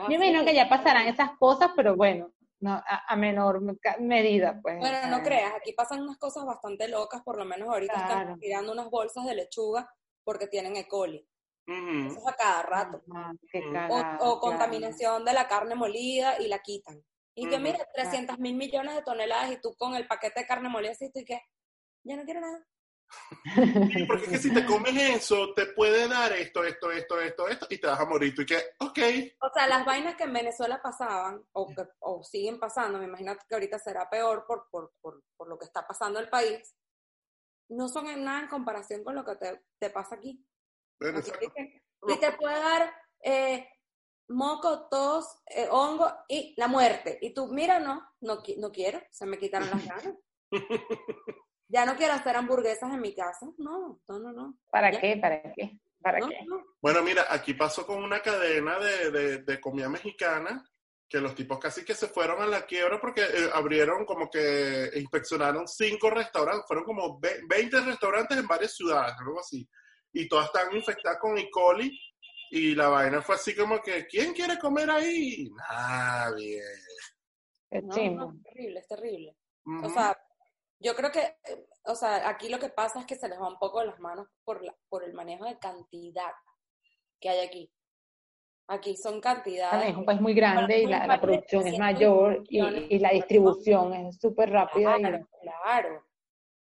[0.08, 3.60] Yo imagino que ya pasarán esas cosas, pero bueno, no, a, a menor
[4.00, 4.78] medida, pues.
[4.78, 8.38] Bueno, no Eh, creas, aquí pasan unas cosas bastante locas, por lo menos ahorita están
[8.38, 9.86] tirando unas bolsas de lechuga
[10.26, 10.88] porque tienen E.
[10.88, 11.24] coli.
[11.68, 12.08] Ujú.
[12.08, 13.02] Eso es a cada rato.
[13.50, 13.90] qué Mm.
[13.90, 14.40] O, o claro.
[14.40, 17.02] contaminación de la carne molida y la quitan.
[17.34, 20.68] Y que mira, 300 mil millones de toneladas y tú con el paquete de carne
[20.68, 21.40] molida así, tú y que
[22.02, 22.66] ya no quiero nada.
[23.92, 27.46] Sí, porque es que si te comes eso, te puede dar esto, esto, esto, esto,
[27.48, 28.34] esto, y te vas a morir.
[28.34, 28.98] Tú y que, ok,
[29.40, 33.36] O sea, las vainas que en Venezuela pasaban, o, que, o siguen pasando, me imagino
[33.48, 36.74] que ahorita será peor por, por, por, por lo que está pasando en el país,
[37.68, 40.44] no son en nada en comparación con lo que te, te pasa aquí.
[40.98, 42.92] Te- y te puede dar
[43.22, 43.68] eh,
[44.28, 47.18] moco, tos, eh, hongo y la muerte.
[47.20, 50.14] Y tú, mira, no, no, no quiero, se me quitaron las ganas.
[51.68, 53.44] Ya no quiero hacer hamburguesas en mi casa.
[53.58, 54.56] No, no, no, no.
[54.70, 55.00] ¿Para Ya.
[55.00, 55.16] qué?
[55.16, 55.80] ¿Para qué?
[56.00, 56.44] ¿Para No, qué?
[56.46, 56.62] no.
[56.80, 60.64] Bueno, mira, aquí pasó con una cadena de, de- de comida mexicana
[61.08, 64.90] que los tipos casi que se fueron a la quiebra porque eh, abrieron como que
[64.96, 69.68] inspeccionaron cinco restaurantes, fueron como ve- 20 restaurantes en varias ciudades, algo así.
[70.12, 71.48] Y todas están infectadas con E.
[71.50, 71.96] coli
[72.50, 75.48] y la vaina fue así como que, ¿quién quiere comer ahí?
[75.70, 76.62] Nadie.
[77.70, 77.92] Qué No,
[78.36, 79.36] es terrible, es terrible.
[79.84, 80.16] O sea,
[80.78, 81.36] yo creo que,
[81.84, 83.98] o sea, aquí lo que pasa es que se les va un poco de las
[84.00, 86.32] manos por, la, por el manejo de cantidad
[87.20, 87.72] que hay aquí.
[88.68, 89.70] Aquí son cantidades.
[89.70, 92.60] También es un país muy grande y la, la producción es 300 mayor y,
[92.94, 94.98] y la distribución es súper rápida.
[94.98, 96.04] Y, o Claro, claro.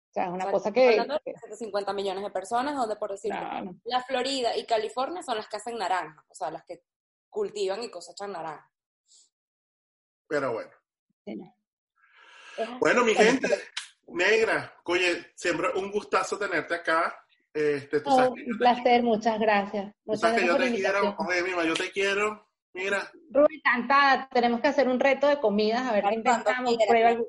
[0.09, 0.89] sea, es una O sea, cosa estamos que...
[0.99, 3.75] hablando de 150 millones de personas, donde por decirlo, Claro.
[3.83, 6.81] la Florida y California son las que hacen naranja, o sea, las que
[7.29, 8.67] cultivan y cosechan naranja.
[10.27, 10.71] Pero bueno.
[11.25, 11.55] Sí, no.
[12.79, 13.47] Bueno, mi gente,
[14.07, 17.15] negra, oye, siempre un gustazo tenerte acá.
[17.53, 19.93] Este, tú Oh, sabes que, un placer, muchas gracias.
[20.05, 20.97] Muchas sabes que gracias yo por la te quiero.
[21.05, 21.27] invitación.
[21.27, 22.47] Oye, mima, yo te quiero.
[22.73, 24.29] Mira, Rubén, encantada.
[24.31, 26.75] Tenemos que hacer un reto de comidas, a ver qué intentamos.
[26.87, 27.21] Prueba,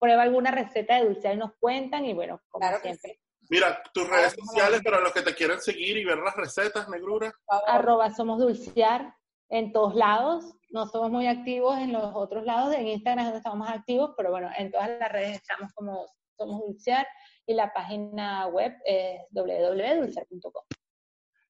[0.00, 3.12] prueba alguna receta de dulce y nos cuentan y bueno, como Claro siempre.
[3.12, 3.46] sí.
[3.48, 7.32] mira, tus redes sociales para los que te quieren seguir y ver las recetas, negrura.
[7.68, 9.14] Arroba somos dulcear
[9.50, 10.52] en todos lados.
[10.70, 12.74] No somos muy activos en los otros lados.
[12.74, 16.04] En Instagram estamos más activos, pero bueno, en todas las redes estamos como
[16.36, 17.06] somos dulcear
[17.46, 20.64] y la página web es www.dulcear.com.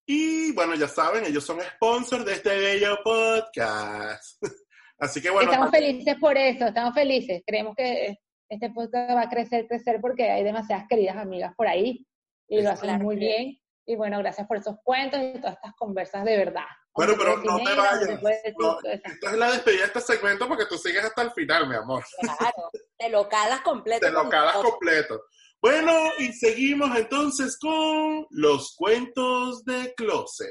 [0.07, 4.41] Y bueno, ya saben, ellos son sponsors de este bello podcast.
[4.99, 7.43] Así que bueno, estamos felices por eso, estamos felices.
[7.45, 8.19] Creemos que
[8.49, 12.07] este podcast va a crecer, crecer porque hay demasiadas queridas amigas por ahí
[12.49, 13.59] y lo hacen muy bien.
[13.89, 16.67] Y bueno, gracias por esos cuentos y todas estas conversas de verdad.
[16.95, 18.23] Bueno, pero no te vayas.
[18.59, 18.79] No.
[18.83, 22.05] Esta es la despedida de este segmento porque tú sigues hasta el final, mi amor.
[22.21, 24.07] Claro, te lo calas completo.
[24.07, 25.23] Te lo calas completo.
[25.67, 30.49] Bueno, y seguimos entonces con los cuentos de closet.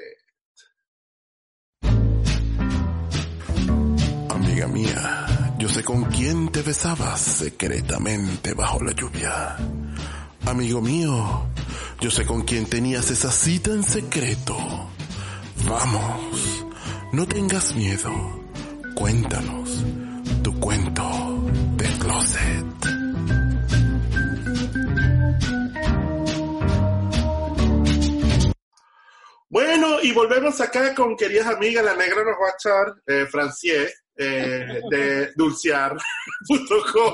[4.30, 9.56] Amiga mía, yo sé con quién te besabas secretamente bajo la lluvia.
[10.48, 11.48] Amigo mío,
[12.02, 14.58] yo sé con quién tenías esa cita en secreto.
[15.66, 16.66] Vamos,
[17.14, 18.12] no tengas miedo.
[18.96, 19.82] Cuéntanos
[20.44, 21.10] tu cuento
[21.78, 22.75] de closet.
[29.56, 31.86] Bueno, y volvemos acá con queridas amigas.
[31.86, 37.14] La negra nos va a echar eh, Francier eh, de dulcear.com.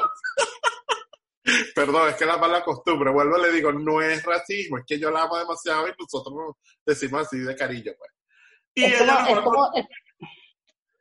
[1.75, 3.11] Perdón, es que la mala costumbre.
[3.11, 6.33] Vuelvo y le digo, no es racismo, es que yo la amo demasiado y nosotros
[6.35, 8.09] nos decimos así de cariño, pues.
[8.73, 9.85] Y Es ella como, nos es va a como- es-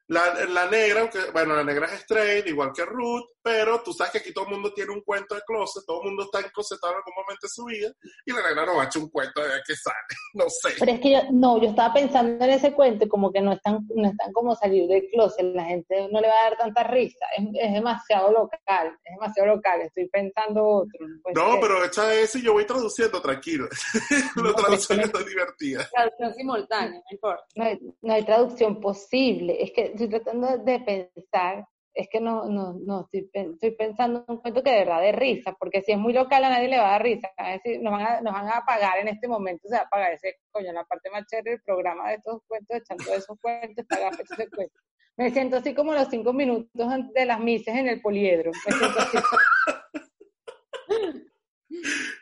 [0.08, 4.12] La, la negra, aunque, bueno, la negra es straight, igual que Ruth, pero tú sabes
[4.12, 6.92] que aquí todo el mundo tiene un cuento de closet, todo el mundo está enclosetado
[6.92, 7.92] en algún momento de su vida,
[8.26, 9.96] y la negra nos va a echar un cuento de que sale,
[10.34, 10.74] no sé.
[10.78, 13.52] Pero es que yo, no, yo estaba pensando en ese cuento y como que no
[13.52, 16.84] están, no están como salir del closet, la gente no le va a dar tanta
[16.84, 21.06] risa, es, es demasiado local, es demasiado local, estoy pensando otro.
[21.34, 23.68] No, pero echa ese y yo voy traduciendo, tranquilo.
[24.36, 25.88] la No, traducción está divertida.
[25.92, 27.44] Traducción simultánea, no importa.
[27.54, 29.62] no hay, no hay traducción posible.
[29.62, 31.66] Es que estoy tratando de pensar,
[32.00, 35.12] es que no, no, no, estoy, estoy pensando en un cuento que de verdad de
[35.12, 37.28] risa, porque si es muy local a nadie le va a dar risa.
[37.36, 39.88] A decir, nos van a, nos van a pagar en este momento, se va a
[39.88, 43.86] pagar ese coño, la parte más chévere del programa de estos cuentos, echando esos cuentos,
[43.86, 44.82] pagar de cuentos.
[45.16, 46.70] Me siento así como los cinco minutos
[47.14, 48.52] de las mises en el poliedro.
[48.66, 49.18] Me siento así.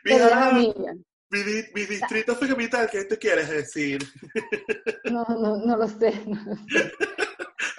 [0.03, 0.97] Mira, amigas.
[1.31, 1.39] Mi,
[1.73, 3.99] mi distrito capital, ¿qué te quieres decir?
[5.05, 6.13] No, no, no lo sé.
[6.25, 6.91] no lo sé.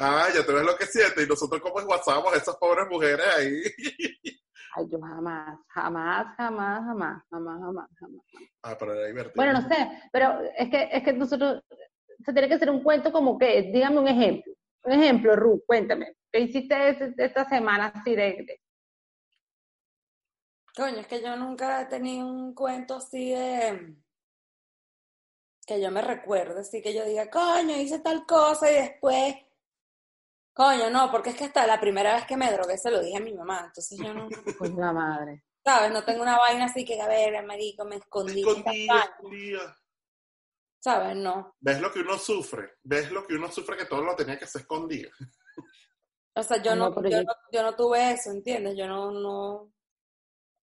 [0.02, 3.26] Ah, ya te ves lo que sientes, y nosotros como WhatsApp a esas pobres mujeres
[3.36, 3.62] ahí.
[4.76, 8.22] Ay, yo jamás, jamás, jamás, jamás, jamás, jamás, jamás.
[8.62, 9.34] Ah, pero era divertido.
[9.36, 9.76] Bueno, no sé,
[10.10, 11.62] pero es que, es que nosotros,
[12.24, 14.52] se tiene que hacer un cuento como que, dígame un ejemplo.
[14.84, 16.14] Un ejemplo, Ru, cuéntame.
[16.32, 18.60] ¿Qué hiciste este- esta semana así de, de-
[20.80, 23.96] Coño, es que yo nunca he tenido un cuento así de
[25.66, 29.34] que yo me recuerde, así que yo diga, coño, hice tal cosa y después,
[30.54, 33.18] coño, no, porque es que hasta la primera vez que me drogué se lo dije
[33.18, 34.26] a mi mamá, entonces yo no,
[34.58, 35.44] Pues la madre.
[35.62, 35.92] ¿sabes?
[35.92, 38.42] No tengo una vaina así que, a ver, me digo, me escondí.
[40.78, 41.14] ¿Sabes?
[41.14, 41.56] No.
[41.60, 42.78] ¿Ves lo que uno sufre?
[42.84, 45.10] ¿Ves lo que uno sufre que todo lo tenía que ser escondido?
[46.34, 48.78] O sea, yo No, no, pero yo yo- no, yo no tuve eso, ¿entiendes?
[48.78, 49.70] Yo no, no,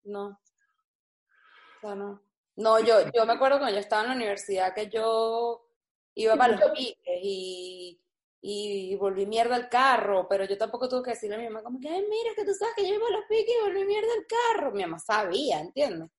[0.08, 0.40] no.
[1.78, 2.22] O sea, no.
[2.56, 5.70] No, yo, yo me acuerdo cuando yo estaba en la universidad que yo
[6.16, 8.02] iba para los piques y,
[8.42, 11.80] y volví mierda al carro, pero yo tampoco tuve que decirle a mi mamá como
[11.80, 14.08] que, ay, mira, que tú sabes que yo iba a los piques y volví mierda
[14.18, 14.72] al carro.
[14.72, 16.10] Mi mamá sabía, ¿entiendes?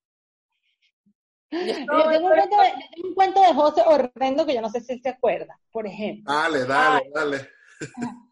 [1.51, 4.69] Yo tengo, un cuento de, yo tengo un cuento de José horrendo que yo no
[4.69, 5.59] sé si él se acuerda.
[5.73, 7.51] Por ejemplo, Dale, dale, dale.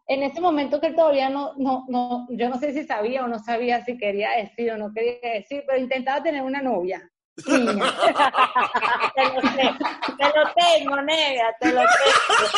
[0.08, 3.28] En ese momento que él todavía no, no, no, yo no sé si sabía o
[3.28, 7.10] no sabía si quería decir o no quería decir, pero intentaba tener una novia.
[7.48, 7.84] Niña.
[9.14, 9.74] te lo sé,
[10.16, 12.48] te lo tengo, negra, te lo tengo.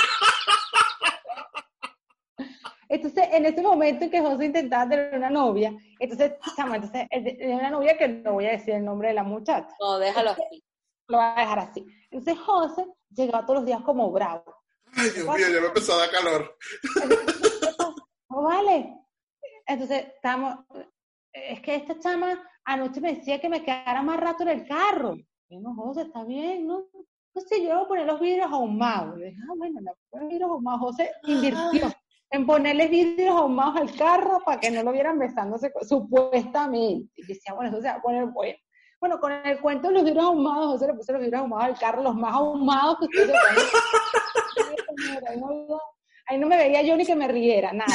[2.91, 7.07] Entonces, en ese momento en que José intentaba tener una novia, entonces, chama, entonces,
[7.41, 10.65] una novia que no voy a decir el nombre de la muchacha, No, déjalo así.
[11.09, 11.85] lo voy a dejar así.
[12.11, 14.55] Entonces, José llegaba todos los días como bravo.
[14.97, 16.59] Ay, Dios mío, ya me empezó a dar calor.
[18.31, 18.95] No vale.
[19.67, 20.57] Entonces, estamos,
[21.33, 25.17] es que esta chama anoche me decía que me quedara más rato en el carro.
[25.51, 26.85] Bueno, José, está bien, ¿no?
[27.35, 29.19] Entonces yo voy a poner los vidrios ahumados.
[29.19, 30.81] Le dije, ah, bueno, le voy a poner vidrios ahumados.
[30.81, 31.93] José invirtió
[32.31, 37.11] en ponerle vidrios ahumados al carro para que no lo vieran besándose, supuestamente.
[37.17, 38.59] Y decía, bueno, eso se va a poner bueno.
[39.01, 41.79] Bueno, con el cuento de los vidrios ahumados, José le puso los vidrios ahumados al
[41.79, 43.37] carro, los más ahumados que ustedes
[45.29, 45.81] ahí no,
[46.27, 47.93] ahí no me veía yo ni que me riera, nada.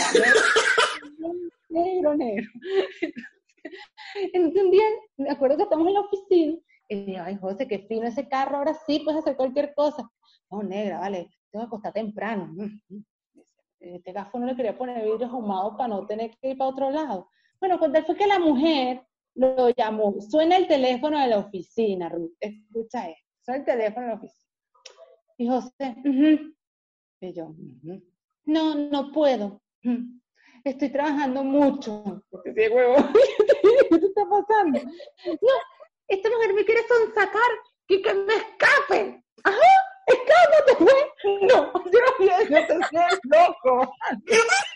[1.70, 2.50] Negro, negro.
[4.34, 4.84] Entonces un día,
[5.18, 8.58] me acuerdo que estamos en la oficina, y digo, ay, José, qué fino ese carro,
[8.58, 10.10] ahora sí puedes hacer cualquier cosa.
[10.50, 12.54] No, negra, vale, tengo que acostar temprano.
[13.80, 16.90] Este gafo no le quería poner vidrios ahumados para no tener que ir para otro
[16.90, 17.28] lado.
[17.60, 19.06] Bueno, cuando fue que la mujer
[19.36, 24.12] lo llamó, suena el teléfono de la oficina, Ruth, escucha esto, suena el teléfono de
[24.12, 24.52] la oficina.
[25.38, 26.54] Y José, ujú.
[27.22, 27.56] y yo,
[28.46, 29.62] no, no puedo.
[30.64, 32.24] Estoy trabajando mucho.
[32.44, 34.80] ¿Qué te está pasando?
[35.26, 35.54] No,
[36.08, 37.52] esta mujer me quiere sonsacar,
[37.88, 39.24] que, que me escape.
[39.44, 39.58] Ajá,
[40.08, 41.48] escápate, güey.
[41.50, 43.94] No, Dios mío, yo te seas loco.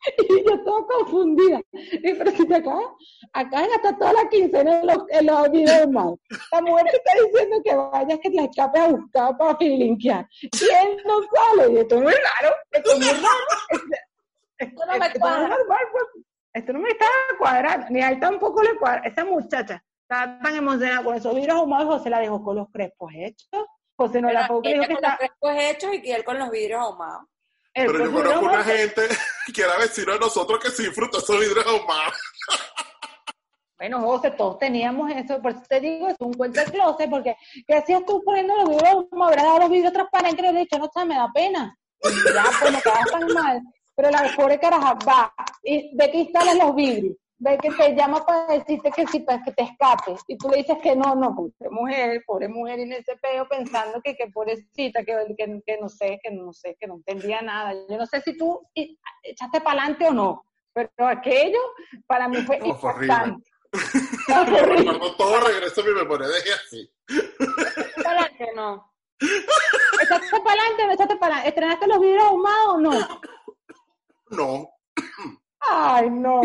[0.28, 1.60] Y yo toda confundida.
[1.72, 2.76] Y, pero si te acá,
[3.32, 6.14] acá está toda la quincena en los, en los videos más.
[6.52, 10.28] La mujer te está diciendo que vayas, que te escapes a buscar para filinquear.
[10.42, 11.72] Y él no sale.
[11.72, 12.56] Y esto es muy raro.
[12.70, 13.88] Esto es muy raro.
[14.58, 15.56] Esto, no me cuadra.
[15.92, 16.04] pues.
[16.52, 17.06] Esto no me está
[17.38, 17.86] cuadrando.
[17.90, 19.02] Ni a él tampoco le cuadra.
[19.04, 21.98] Esa muchacha estaba tan emocionada con esos vidrios ahumados.
[21.98, 23.66] José la dejó con los crespos hechos.
[23.96, 25.16] José no la Pero ella que con los está.
[25.18, 27.22] crespos hechos y que él con los vidrios ahumados.
[27.86, 29.08] Pero yo con conozco una gente
[29.54, 32.14] que era vecino de nosotros que sí disfruta esos vidrios ahumados.
[33.78, 37.36] Bueno, José, todos teníamos eso, por eso te digo, es un cuento de closet, porque
[37.64, 39.04] ¿qué hacías tú poniendo los vidrios?
[39.12, 41.78] Me habrás dado los vidrios transparentes, le he dicho, no, me da pena.
[42.02, 43.62] Y ya, pues me quedas tan mal.
[43.94, 48.24] Pero la pobre caraja va, y ve que instalas los vidrios, ve que te llama
[48.24, 51.34] para decirte que sí, para que te escapes, y tú le dices que no, no,
[51.34, 55.88] pobre mujer, pobre mujer en ese peo pensando que, que pobrecita, que, que, que no
[55.88, 57.74] sé, que no sé, que no entendía nada.
[57.88, 58.60] Yo no sé si tú
[59.22, 61.60] echaste para adelante o no, pero aquello
[62.06, 62.74] para mí fue No,
[64.44, 66.90] recuerdo todo, regreso a mi memoria, dejé así.
[68.02, 68.92] Para que no.
[69.20, 71.48] ¿Echaste para adelante o no echaste para adelante?
[71.48, 73.20] ¿Estrenaste los vidrios ahumados o no?
[74.30, 74.70] No,
[75.60, 76.42] Ay, no.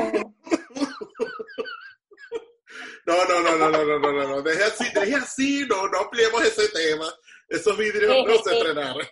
[3.05, 5.99] no, no, no, no, no, no, no, no, no, dejé así, dejé así, no, no
[5.99, 7.05] ampliemos ese tema.
[7.49, 9.07] Esos vidrios no se estrenaron.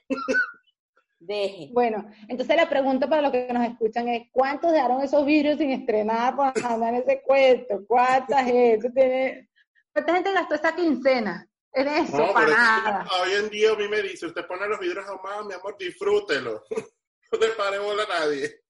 [1.20, 1.70] Deje.
[1.72, 5.70] Bueno, entonces la pregunta para los que nos escuchan es, ¿cuántos dejaron esos vidrios sin
[5.70, 7.84] estrenar por andar en ese cuento?
[7.88, 9.50] ¿Cuánta gente tiene?
[9.94, 12.18] ¿Cuánta gente gastó esa quincena en eso?
[12.18, 13.08] No, para pero es que nada.
[13.22, 16.64] hoy en día a mí me dice, usted pone los vidrios ahumados, mi amor, disfrútelo.
[17.34, 18.61] No le pare bola a nadie.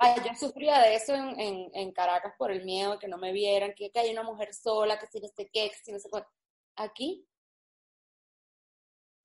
[0.00, 3.16] Ay, yo sufría de eso en, en, en Caracas por el miedo de que no
[3.18, 5.92] me vieran, que, que hay una mujer sola, que si no sé qué, que si
[5.92, 6.26] no sé cuál.
[6.76, 7.26] Aquí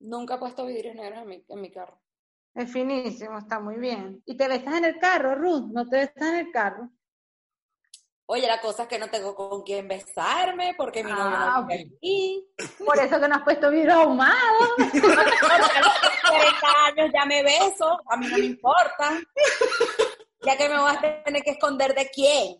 [0.00, 2.00] nunca he puesto vidrios negros en mi, en mi carro.
[2.54, 4.22] Es finísimo, está muy bien.
[4.26, 5.66] ¿Y te besas en el carro, Ruth?
[5.72, 6.88] ¿No te besas en el carro?
[8.26, 11.66] Oye, la cosa es que no tengo con quién besarme porque mi novio Ah, no
[11.66, 11.96] vive ok.
[11.96, 12.48] aquí.
[12.84, 14.68] Por eso que no has puesto vidrios ahumados.
[14.78, 19.18] Porque a los 40 años ya me beso, a mí no me importa.
[20.42, 22.56] Ya que me vas a tener que esconder de quién.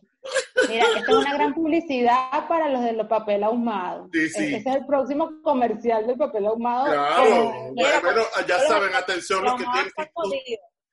[0.69, 4.09] Mira, esta es una gran publicidad para los de los papel ahumado.
[4.13, 4.55] Sí, sí.
[4.55, 6.87] Ese es el próximo comercial del papel ahumado.
[6.93, 9.93] Claro, Eh, bueno, bueno, ya Pero- saben, atención los Lo que tienen.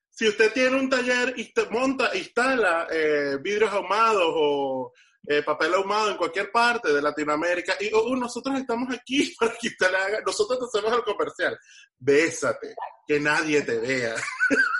[0.09, 4.91] Si usted tiene un taller y te monta, instala eh, vidrios ahumados o
[5.27, 9.67] eh, papel ahumado en cualquier parte de Latinoamérica y oh, nosotros estamos aquí para que
[9.67, 11.59] usted le haga, nosotros te hacemos el comercial.
[11.99, 12.73] Bésate,
[13.05, 14.15] que nadie te vea.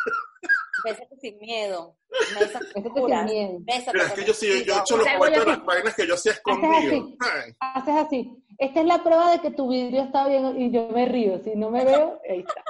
[0.91, 1.97] Bésate sin miedo.
[2.39, 3.57] Bésate sin miedo.
[3.61, 4.81] Bésate Mira, es que yo sí, yo culo.
[4.83, 7.15] echo los cuentos de las vainas que yo sí escondido.
[7.19, 7.55] así.
[7.59, 8.43] Haces así.
[8.57, 11.39] Esta es la prueba de que tu vidrio está bien y yo me río.
[11.43, 12.63] Si no me veo, ahí está.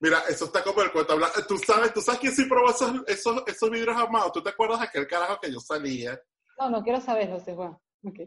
[0.00, 1.18] Mira, eso está como el cuento.
[1.48, 4.32] Tú sabes, tú sabes quién sí probó esos, esos, esos vidrios amados.
[4.32, 6.20] ¿Tú te acuerdas de aquel carajo que yo salía?
[6.58, 7.76] No, no quiero saber, José Juan.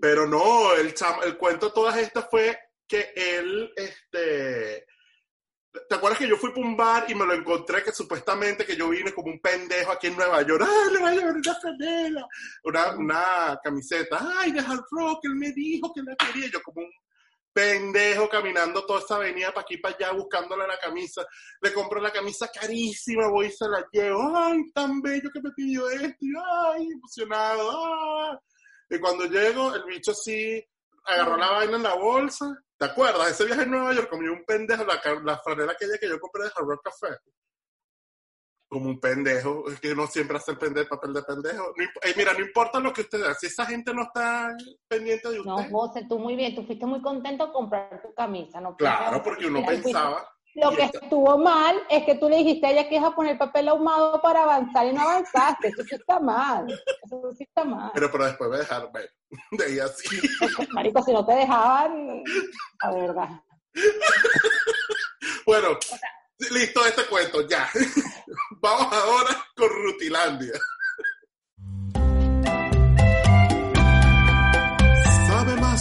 [0.02, 2.58] Pero no, el, cham- el cuento de todas estas fue
[2.88, 4.86] que él, este...
[5.72, 8.76] ¿Te acuerdas que yo fui para un bar y me lo encontré que supuestamente que
[8.76, 10.68] yo vine como un pendejo aquí en Nueva York?
[10.68, 12.28] ¡Ay, le voy a llevar una franela!
[12.64, 14.18] Una, una camiseta.
[14.40, 15.20] ¡Ay, de hard rock!
[15.26, 16.50] Él me dijo que la quería.
[16.52, 16.92] Yo como un
[17.54, 21.24] pendejo caminando toda esa avenida para aquí para allá buscándole la camisa.
[21.62, 24.36] Le compro la camisa carísima, voy y se la llevo.
[24.36, 26.26] ¡Ay, tan bello que me pidió esto!
[26.74, 27.72] ¡Ay, emocionado!
[27.72, 28.40] ¡Ah!
[28.90, 30.66] Y cuando llego, el bicho sí
[31.06, 32.46] agarró la vaina en la bolsa.
[32.80, 33.32] ¿Te acuerdas?
[33.32, 36.44] Ese viaje en Nueva York comió un pendejo la, la franela aquella que yo compré
[36.44, 37.18] de Hard Rock Café.
[38.70, 39.70] Como un pendejo.
[39.70, 41.74] Es que uno siempre hace el pendejo, papel de pendejo.
[41.76, 43.34] No eh, mira, no importa lo que usted haga.
[43.34, 44.56] Si esa gente no está
[44.88, 45.72] pendiente de No, usted.
[45.72, 46.56] José, tú muy bien.
[46.56, 48.62] Tú fuiste muy contento de comprar tu camisa.
[48.62, 50.26] No claro, porque uno pensaba.
[50.62, 53.38] Lo que estuvo mal es que tú le dijiste a ella que ibas a poner
[53.38, 55.70] papel ahumado para avanzar y no avanzaste.
[55.70, 56.68] Eso sí está mal.
[56.70, 57.92] Eso sí está mal.
[57.94, 59.12] Pero, pero después me dejaron ver.
[59.52, 60.08] De ahí así.
[60.72, 62.24] Marico, si no te dejaban,
[62.84, 63.30] la verdad.
[65.46, 65.78] Bueno,
[66.52, 67.70] listo este cuento, ya.
[68.62, 70.54] Vamos ahora con Rutilandia.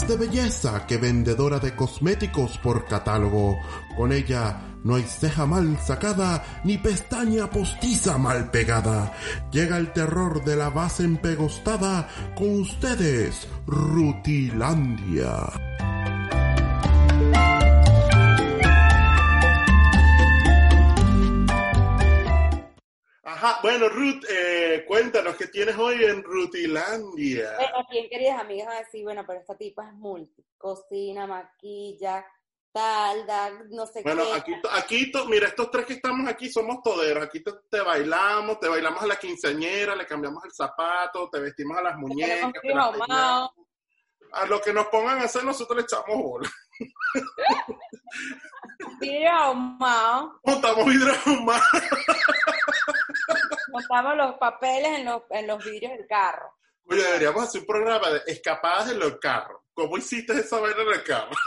[0.09, 3.59] De belleza que vendedora de cosméticos por catálogo.
[3.95, 9.13] Con ella no hay ceja mal sacada ni pestaña postiza mal pegada.
[9.53, 15.53] Llega el terror de la base empegostada con ustedes, Rutilandia.
[23.41, 27.53] Ajá, bueno, Ruth, eh, cuéntanos qué tienes hoy en Rutilandia.
[27.57, 30.45] Bueno, aquí en queridas amigas a decir, bueno, pero esta tipa es multi.
[30.57, 32.27] Cocina, maquilla,
[32.73, 34.33] tal, da, no sé Bueno, qué.
[34.41, 37.23] aquí, to- aquí to- mira, estos tres que estamos aquí somos toderos.
[37.23, 41.79] Aquí te, te bailamos, te bailamos a la quinceañera, le cambiamos el zapato, te vestimos
[41.79, 43.51] a las muñecas, te las peinamos.
[44.33, 46.51] A lo que nos pongan a hacer, nosotros le echamos bola.
[49.01, 51.13] Vidrio ahumado, Montamos vidrio.
[53.79, 56.55] Montamos los papeles en los, en los vidrios del carro.
[56.91, 59.61] Oye, deberíamos hacer un programa de escapadas en los carros.
[59.75, 61.31] ¿Cómo hiciste esa vaina en el carro?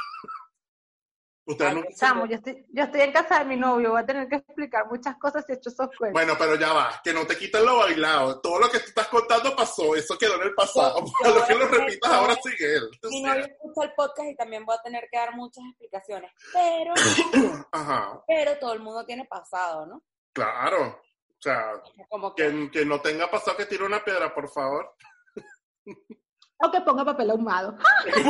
[1.43, 4.05] Ustedes Ay, se- Chamo, yo estoy, yo estoy en casa de mi novio, voy a
[4.05, 6.13] tener que explicar muchas cosas y he hecho esos cuentos.
[6.13, 8.39] Bueno, pero ya va, que no te quiten lo bailado.
[8.39, 10.99] Todo lo que tú estás contando pasó, eso quedó en el pasado.
[10.99, 12.13] Yo- Por lo yo que lo repitas todo.
[12.21, 12.89] ahora sigue él.
[13.09, 16.31] Mi novio escucha el podcast y también voy a tener que dar muchas explicaciones.
[16.53, 16.93] Pero,
[17.71, 20.03] Ajá, pero todo el mundo tiene pasado, ¿no?
[20.33, 21.01] claro.
[21.41, 24.95] O sea, Como que, que, que no tenga pasado que tire una piedra, por favor.
[26.63, 27.75] O que ponga papel ahumado.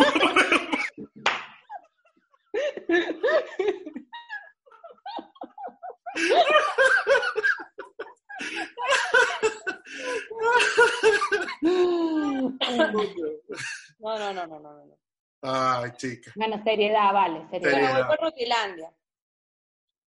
[13.99, 14.97] no, no, no, no, no, no.
[15.41, 16.31] Ay, chica.
[16.35, 17.91] Bueno, seriedad, vale, seriedad.
[17.91, 18.93] Bueno, voy con Rutilandia.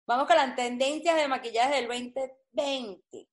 [0.07, 3.29] Vamos con las tendencias de maquillaje del 2020.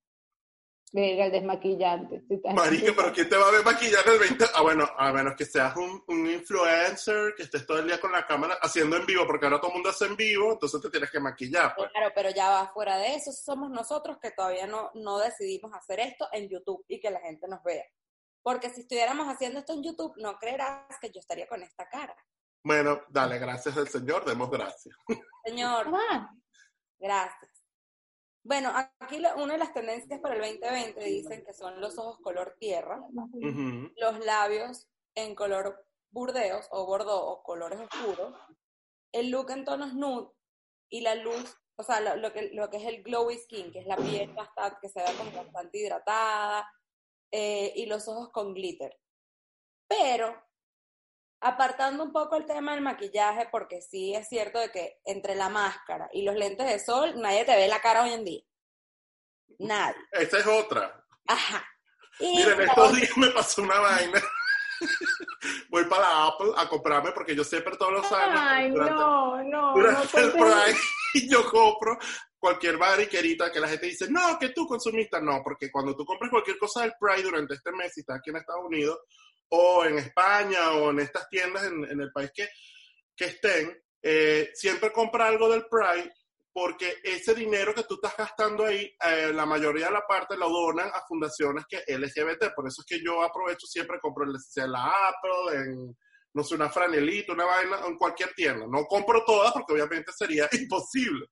[0.90, 2.22] Verga, el desmaquillante.
[2.54, 4.44] Marica, pero ¿quién te va a ver maquillar el 20?
[4.54, 8.10] Ah, bueno, a menos que seas un, un influencer, que estés todo el día con
[8.10, 10.88] la cámara haciendo en vivo, porque ahora todo el mundo hace en vivo, entonces te
[10.88, 11.74] tienes que maquillar.
[11.76, 11.90] Pues.
[11.90, 16.00] Claro, pero ya va fuera de eso, somos nosotros que todavía no, no decidimos hacer
[16.00, 17.84] esto en YouTube y que la gente nos vea.
[18.42, 22.16] Porque si estuviéramos haciendo esto en YouTube, no creerás que yo estaría con esta cara.
[22.64, 24.94] Bueno, dale, gracias al Señor, demos gracias.
[25.44, 26.30] Señor, Ah,
[26.98, 27.50] gracias.
[28.44, 32.18] Bueno, aquí lo- una de las tendencias para el 2020 dicen que son los ojos
[32.20, 33.02] color tierra,
[33.96, 38.34] los labios en color burdeos o bordeaux o colores oscuros,
[39.12, 40.30] el look en tonos nude
[40.88, 43.80] y la luz, o sea, lo, lo que, lo que es el glowy skin, que
[43.80, 46.70] es la piel bastante, que se ve como bastante hidratada,
[47.30, 48.98] eh, y los ojos con glitter.
[49.86, 50.42] Pero,
[51.40, 55.48] apartando un poco el tema del maquillaje, porque sí es cierto de que entre la
[55.48, 58.42] máscara y los lentes de sol, nadie te ve la cara hoy en día.
[59.58, 59.96] Nadie.
[60.12, 61.04] Esa es otra.
[61.26, 61.64] Ajá.
[62.20, 64.20] Y Mira, en la estos días me pasó una vaina.
[65.70, 69.42] Voy para la Apple a comprarme porque yo siempre todos los años Ay, durante, no,
[69.42, 69.74] no.
[69.74, 70.32] durante no el.
[70.32, 70.80] Prime
[71.14, 71.98] y yo compro
[72.38, 76.30] cualquier mariquerita que la gente dice, no, que tú consumista, no, porque cuando tú compras
[76.30, 78.98] cualquier cosa del Pride durante este mes, si estás aquí en Estados Unidos,
[79.50, 82.48] o en España, o en estas tiendas en, en el país que,
[83.16, 86.12] que estén, eh, siempre compra algo del Pride
[86.52, 90.48] porque ese dinero que tú estás gastando ahí, eh, la mayoría de la parte lo
[90.48, 92.52] donan a fundaciones que LGBT.
[92.54, 95.96] Por eso es que yo aprovecho siempre, compro en la- en la Apple, en,
[96.34, 98.66] no sé, una franelita, una vaina, en cualquier tienda.
[98.68, 101.26] No compro todas porque obviamente sería imposible.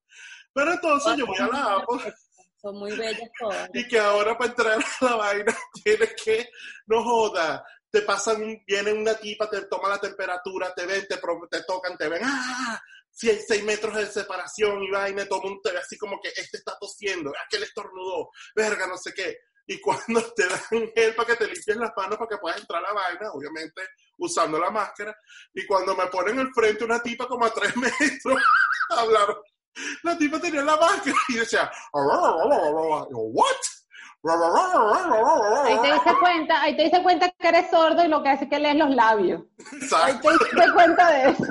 [0.53, 2.15] Pero entonces yo voy a la Apple
[2.63, 3.69] Son muy bellas todas.
[3.75, 6.49] y que ahora para entrar a la vaina tienes que,
[6.87, 7.65] no joda,
[7.97, 11.17] te pasan, un- viene una tipa, te toma la temperatura, te ven, te,
[11.51, 12.79] te tocan, te ven, ¡ah!
[13.11, 16.21] Si hay seis metros de separación y vaina, todo el mundo te ve así como
[16.21, 19.39] que este está tosiendo, aquel estornudó, verga, no sé qué.
[19.67, 22.85] Y cuando te dan gel para que te limpies las manos para que puedas entrar
[22.85, 23.81] a la vaina, obviamente
[24.19, 25.17] usando la máscara,
[25.55, 28.43] y cuando me ponen al frente una tipa como a tres metros
[28.91, 29.35] hablar,
[30.03, 33.57] la tipa tenía la máscara y decía, yo, ¿what?
[35.65, 38.45] Ahí te diste cuenta, ahí te diste cuenta que eres sordo y lo que hace
[38.45, 39.43] es que lees los labios.
[40.05, 41.45] Ahí te diste cuenta de eso.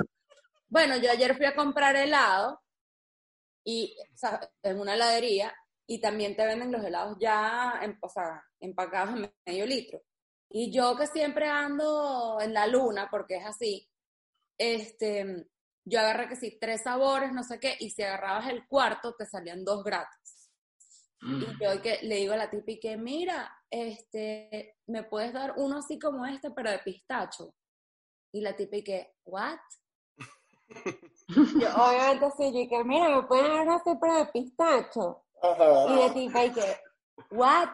[0.68, 2.60] Bueno, yo ayer fui a comprar helado
[3.64, 5.54] y, o sea, en una heladería
[5.86, 10.00] y también te venden los helados ya, en- o sea, empacados en medio litro.
[10.48, 13.88] Y yo que siempre ando en la luna, porque es así,
[14.58, 15.46] este,
[15.84, 19.26] yo agarré que sí, tres sabores, no sé qué, y si agarrabas el cuarto, te
[19.26, 20.35] salían dos gratis.
[21.22, 25.54] Y yo que le digo a la tipa y que, mira, este, ¿me puedes dar
[25.56, 27.54] uno así como este, pero de pistacho?
[28.32, 29.58] Y la tipa y que, ¿what?
[31.28, 35.24] Yo, obviamente sí, yo y que, mira, ¿me puedes dar uno así, pero de pistacho?
[35.88, 36.80] Y de tipa y que,
[37.30, 37.70] ¿what?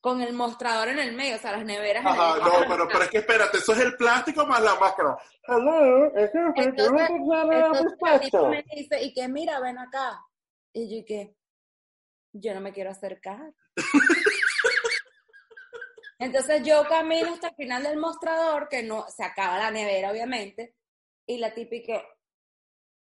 [0.00, 2.88] Con el mostrador en el medio, o sea, las neveras en Ajá, el no, pero,
[2.88, 5.18] pero es que espérate, eso es el plástico más la máscara.
[5.46, 8.46] Hello, ¿es que Entonces, la pistacho?
[8.48, 10.24] me dice, y que mira, ven acá.
[10.72, 11.36] Y yo y que,
[12.32, 13.52] yo no me quiero acercar.
[16.18, 20.74] Entonces yo camino hasta el final del mostrador, que no, se acaba la nevera, obviamente,
[21.26, 21.62] y la que,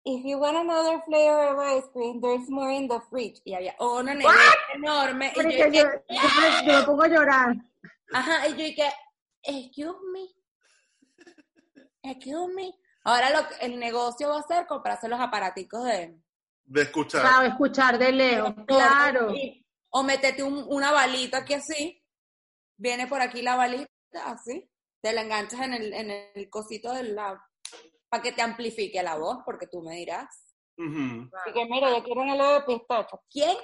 [0.05, 3.41] if you want another flavor of ice cream, there's more in the fridge.
[3.43, 4.33] Y había una nevera
[4.73, 7.55] enorme, y yo, yo, yo me, yo me pongo a llorar.
[8.13, 8.89] Ajá, y yo que,
[9.43, 10.27] excuse me,
[12.03, 12.71] excuse me.
[13.03, 16.17] Ahora lo el negocio va a ser comprarse los aparaticos de...
[16.71, 17.21] De escuchar.
[17.21, 18.55] Claro, escuchar de Leo.
[18.65, 19.33] Claro.
[19.89, 22.01] O metete un- una balita aquí así,
[22.77, 23.89] viene por aquí la balita,
[24.25, 24.69] así,
[25.01, 27.41] te la enganchas en el, en el cosito del lado,
[28.07, 30.29] para que te amplifique la voz, porque tú me dirás.
[30.77, 31.29] Ujú.
[31.45, 33.21] Y que mira, yo quiero un helado de pistacho.
[33.29, 33.57] ¿Quién?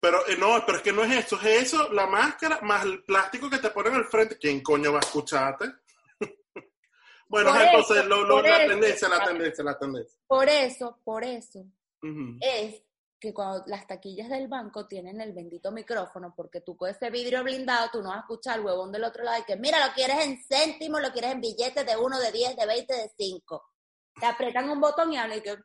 [0.00, 3.04] Pero eh, no, pero es que no es eso, es eso, la máscara más el
[3.04, 4.38] plástico que te ponen al frente.
[4.38, 5.66] ¿Quién coño va a escucharte?
[7.28, 8.70] bueno, Por entonces eso, lo- lo- la eso.
[8.70, 10.18] tendencia, la tendencia, la tendencia.
[10.26, 11.66] Por eso, por eso,
[12.40, 12.82] Es
[13.20, 17.44] que cuando las taquillas del banco tienen el bendito micrófono, porque tú con ese vidrio
[17.44, 19.92] blindado, tú no vas a escuchar al huevón del otro lado y que, mira, lo
[19.92, 23.70] quieres en céntimos, lo quieres en billetes de uno, de 10, de 20, de 5.
[24.18, 25.56] Te apretan un botón y hablan y que,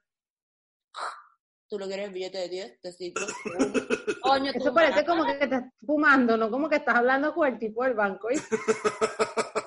[1.69, 3.73] tú lo quieres en billete de 10, de 5, de uno.
[4.21, 6.51] Coño, tú Eso parece como que te estás fumando, ¿no?
[6.51, 8.27] Como que estás hablando con el tipo del banco.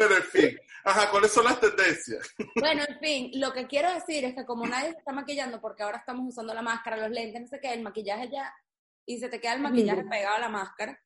[0.00, 0.58] Bueno, en fin.
[0.84, 2.28] Ajá, ¿cuáles son las tendencias?
[2.58, 5.82] Bueno, en fin, lo que quiero decir es que como nadie se está maquillando, porque
[5.82, 8.52] ahora estamos usando la máscara, los lentes, no sé qué, el maquillaje ya,
[9.06, 10.98] y se te queda el maquillaje pegado a la máscara.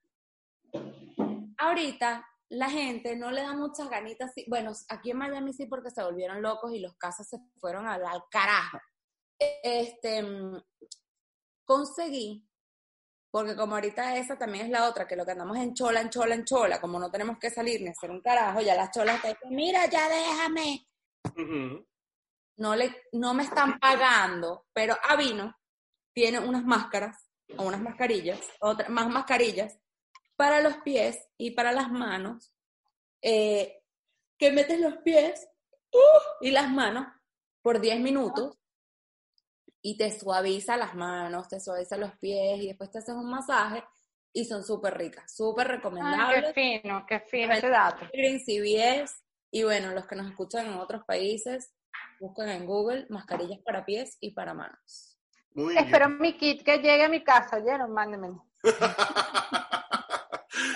[1.59, 5.91] Ahorita la gente no le da muchas ganitas, sí- bueno, aquí en Miami sí porque
[5.91, 8.79] se volvieron locos y los casas se fueron al, al carajo.
[9.63, 10.23] Este,
[11.65, 12.47] conseguí,
[13.35, 16.09] porque como ahorita esa también es la otra, que lo que andamos en chola, en
[16.09, 19.21] chola, en chola, como no tenemos que salir ni hacer un carajo, ya las cholas
[19.21, 20.87] te dicen, mira, ya déjame,
[22.59, 25.53] no, le, no me están pagando, pero Avino
[26.13, 29.81] tiene unas máscaras, o unas mascarillas, otra, más mascarillas,
[30.37, 32.55] para los pies y para las manos,
[33.21, 33.83] eh,
[34.39, 35.45] que metes los pies
[35.91, 36.21] ¡uh!
[36.41, 37.09] y las manos
[37.63, 38.57] por 10 minutos
[39.87, 43.85] y te suaviza las manos, te suaviza los pies y después te haces un masaje
[44.33, 46.55] y son súper ricas, súper Ay, recomendables.
[46.55, 48.07] qué fino, qué fino ese dato.
[49.51, 51.75] Y bueno, los que nos escuchan en otros países,
[52.19, 55.19] busquen en Google mascarillas para pies y para manos.
[55.53, 56.21] Muy Espero bien.
[56.21, 57.93] mi kit que llegue a mi casa, ¿oyeron?
[57.93, 58.47] Mándenmelo.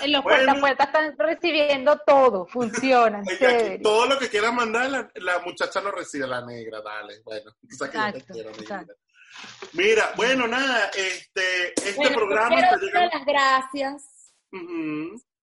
[0.01, 0.37] En los Bueno.
[0.45, 3.23] puertas puertas están recibiendo todo, funcionan,
[3.81, 7.21] todo lo que quieran mandar, la, la muchacha lo recibe, la negra, dale.
[7.23, 8.93] Bueno, tú sabes que yo te Exacto, quiero, exacto.
[9.73, 14.33] Mira, bueno, nada, este, este Bueno, programa quiero darle llegando- las gracias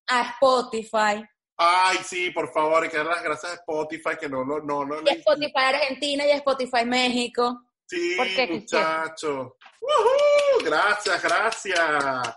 [0.09, 1.25] a Spotify
[1.59, 4.85] Ay, sí, por favor, hay que dar las gracias a Spotify, que no, no, no,
[4.85, 5.01] no.
[5.03, 7.63] y a Spotify Argentina y a Spotify México.
[7.87, 8.15] Sí,
[8.51, 9.53] muchachos.
[9.81, 12.37] Ujú, Gracias, gracias.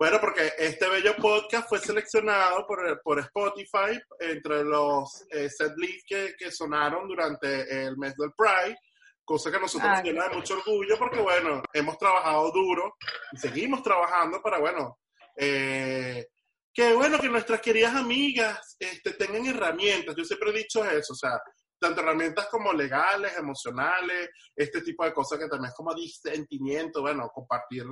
[0.00, 6.34] Bueno, porque este bello podcast fue seleccionado por, por Spotify entre los eh, setlists que,
[6.38, 8.78] que sonaron durante el mes del Pride.
[9.22, 10.04] cosa que a nosotros nos Ay.
[10.04, 12.94] llena de mucho orgullo porque, bueno, hemos trabajado duro
[13.30, 14.98] y seguimos trabajando para, bueno,
[15.36, 16.28] eh,
[16.72, 20.16] que, bueno, que nuestras queridas amigas este, tengan herramientas.
[20.16, 21.38] Yo siempre he dicho eso, o sea,
[21.78, 27.28] tanto herramientas como legales, emocionales, este tipo de cosas que también es como disentimiento, bueno,
[27.34, 27.84] compartir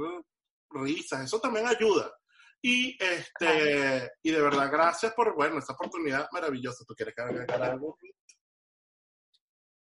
[0.71, 2.13] risas, eso también ayuda.
[2.61, 6.85] Y este, y de verdad, gracias por, bueno, esta oportunidad maravillosa.
[6.87, 7.97] ¿Tú quieres agregar algo?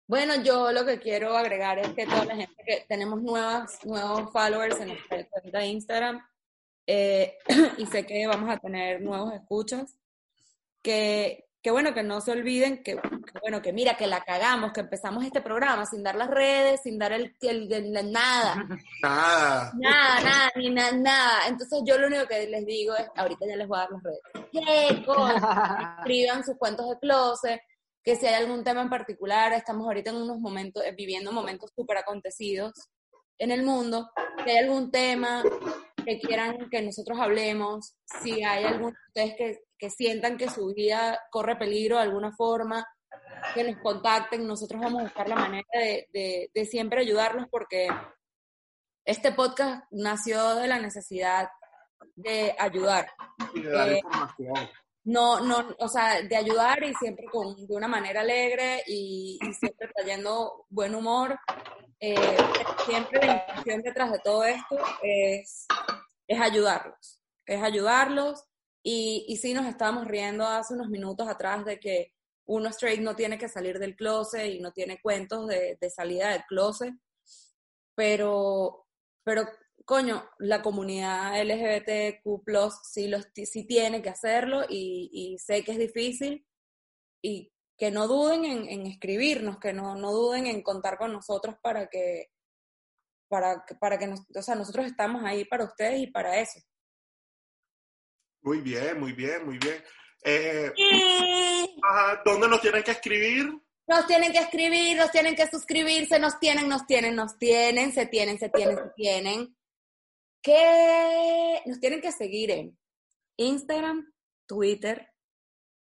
[0.06, 4.30] Bueno, yo lo que quiero agregar es que toda la gente que tenemos nuevas, nuevos
[4.32, 6.20] followers en nuestra cuenta de Instagram
[6.86, 7.38] eh,
[7.78, 9.96] y sé que vamos a tener nuevos escuchas,
[10.82, 14.72] que, que bueno, que no se olviden que, que bueno, que mira, que la cagamos,
[14.72, 18.54] que empezamos este programa sin dar las redes, sin dar el, el- el- nada,
[19.02, 19.72] Nada.
[19.74, 21.46] nada, nada, ni na- nada.
[21.48, 24.02] Entonces yo lo único que les digo es, ahorita ya les voy a dar las
[24.02, 24.20] redes.
[24.52, 25.96] ¿Qué cosa?
[26.00, 27.60] escriban sus cuentos de closet,
[28.02, 31.70] que si hay algún tema en particular, estamos ahorita en unos momentos, eh, viviendo momentos
[31.76, 32.72] súper acontecidos
[33.38, 34.10] en el mundo,
[34.44, 35.42] si hay algún tema
[36.04, 41.18] que quieran que nosotros hablemos, si hay algún ustedes que, que sientan que su vida
[41.30, 42.86] corre peligro de alguna forma,
[43.54, 47.88] que nos contacten, nosotros vamos a buscar la manera de, de- de siempre ayudarlos porque
[49.04, 51.48] este podcast nació de la necesidad
[52.14, 53.10] de ayudar
[53.54, 54.70] Y de dar Eh, información.
[55.04, 59.52] no, no, o sea, de ayudar y siempre con, de una manera alegre y, y
[59.54, 61.38] siempre trayendo buen humor.
[61.98, 62.36] Eh,
[62.86, 65.66] siempre la intención detrás de todo esto es,
[66.26, 68.44] es ayudarlos, es ayudarlos.
[68.82, 72.14] Y, y sí nos estábamos riendo hace unos minutos atrás de que
[72.50, 76.42] uno straight no tiene que salir del closet y no tiene cuentos de, salida del
[76.48, 76.92] closet,
[77.94, 78.88] pero,
[79.22, 79.48] pero
[79.84, 82.24] coño, la comunidad LGBTQ+,
[82.82, 86.44] sí, los, sí tiene que hacerlo y, sé que es difícil
[87.22, 91.54] y que no duden en, en escribirnos, que no, no duden en contar con nosotros
[91.62, 92.30] para que,
[93.28, 96.58] para, para que nos, o sea, nosotros estamos ahí para ustedes y para eso.
[98.42, 99.82] Muy bien, muy bien, muy bien.
[100.22, 100.72] Eh,
[101.82, 103.50] ajá, ¿Dónde nos tienen que escribir?
[103.86, 108.06] Nos tienen que escribir, nos tienen que suscribirse, nos tienen, nos tienen, nos tienen, se
[108.06, 109.56] tienen, se tienen, se tienen.
[110.42, 112.78] Que nos tienen que seguir en
[113.36, 114.12] Instagram,
[114.46, 115.08] Twitter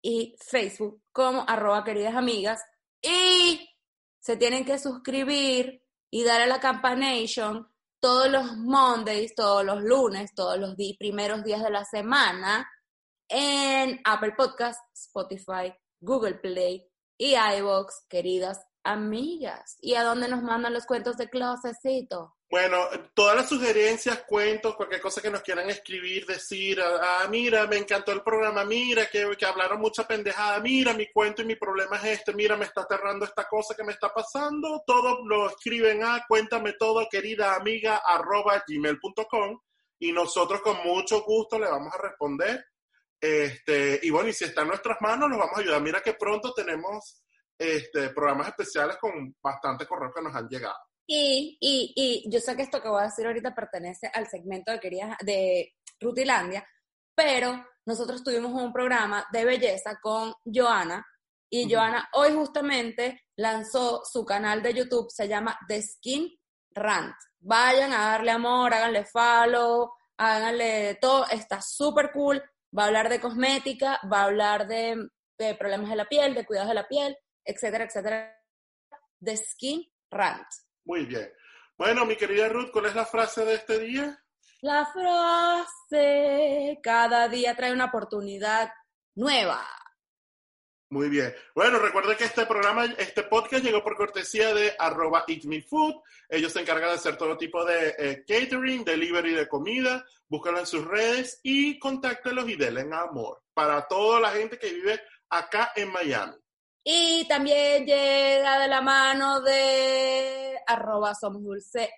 [0.02, 2.60] y Facebook como arroba queridas amigas.
[3.00, 3.70] Y
[4.18, 7.68] se tienen que suscribir y darle a la campanation
[8.04, 12.70] todos los Mondays, todos los lunes, todos los primeros días de la semana
[13.30, 16.86] en Apple Podcast, Spotify, Google Play
[17.16, 19.76] y iVoox, queridas amigas.
[19.80, 22.36] ¿Y a dónde nos mandan los cuentos de closecito?
[22.50, 22.78] Bueno,
[23.14, 27.78] todas las sugerencias, cuentos, cualquier cosa que nos quieran escribir, decir, ah, ah, mira, me
[27.78, 31.96] encantó el programa, mira, que, que hablaron mucha pendejada, mira, mi cuento y mi problema
[31.96, 36.04] es este, mira, me está aterrando esta cosa que me está pasando, todo lo escriben
[36.04, 39.58] a cuéntame todo, querida amiga, arroba gmail.com
[39.98, 42.64] y nosotros con mucho gusto le vamos a responder.
[43.20, 45.80] Este, y bueno, y si está en nuestras manos, nos vamos a ayudar.
[45.80, 47.24] Mira que pronto tenemos
[47.58, 50.76] este, programas especiales con bastantes correos que nos han llegado.
[51.06, 54.72] Y, y, y yo sé que esto que voy a decir ahorita pertenece al segmento
[54.72, 56.66] de, queridas, de Rutilandia,
[57.14, 61.04] pero nosotros tuvimos un programa de belleza con Joana
[61.50, 61.72] y.
[61.72, 66.28] Joana hoy justamente lanzó su canal de YouTube, se llama The Skin
[66.74, 67.14] Rant.
[67.40, 72.42] Vayan a darle amor, háganle follow, háganle todo, está súper cool.
[72.76, 75.08] Va a hablar de cosmética, va a hablar de,
[75.38, 78.40] de problemas de la piel, de cuidados de la piel, etcétera, etcétera.
[79.20, 80.46] The Skin Rant.
[80.84, 81.32] Muy bien.
[81.76, 84.18] Bueno, mi querida Ruth, ¿cuál es la frase de este día?
[84.60, 88.72] La frase, cada día trae una oportunidad
[89.14, 89.66] nueva.
[90.90, 91.34] Muy bien.
[91.54, 95.96] Bueno, recuerden que este programa, este podcast llegó por cortesía de arroba Eat Me Food.
[96.28, 100.06] Ellos se encargan de hacer todo tipo de eh, catering, delivery de comida.
[100.28, 103.42] Búscalo en sus redes y contáctelos y denle amor.
[103.52, 105.00] Para toda la gente que vive
[105.30, 106.36] acá en Miami.
[106.86, 111.90] Y también llega de la mano de arroba somos dulce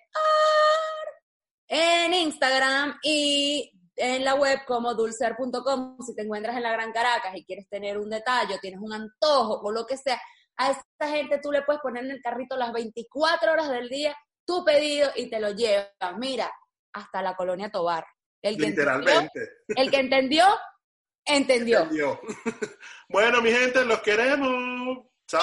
[1.67, 5.97] en Instagram y en la web como dulcear.com.
[5.99, 9.59] Si te encuentras en la Gran Caracas y quieres tener un detalle, tienes un antojo
[9.61, 10.21] o lo que sea,
[10.55, 14.15] a esta gente tú le puedes poner en el carrito las 24 horas del día
[14.45, 15.89] tu pedido y te lo llevas.
[16.17, 16.49] Mira,
[16.93, 18.05] hasta la colonia Tobar.
[18.41, 19.49] El que entendió, Literalmente.
[19.67, 20.45] el que entendió,
[21.27, 21.81] entendió.
[21.81, 22.19] Entendió.
[23.09, 25.05] bueno, mi gente, los queremos.
[25.27, 25.41] Chao.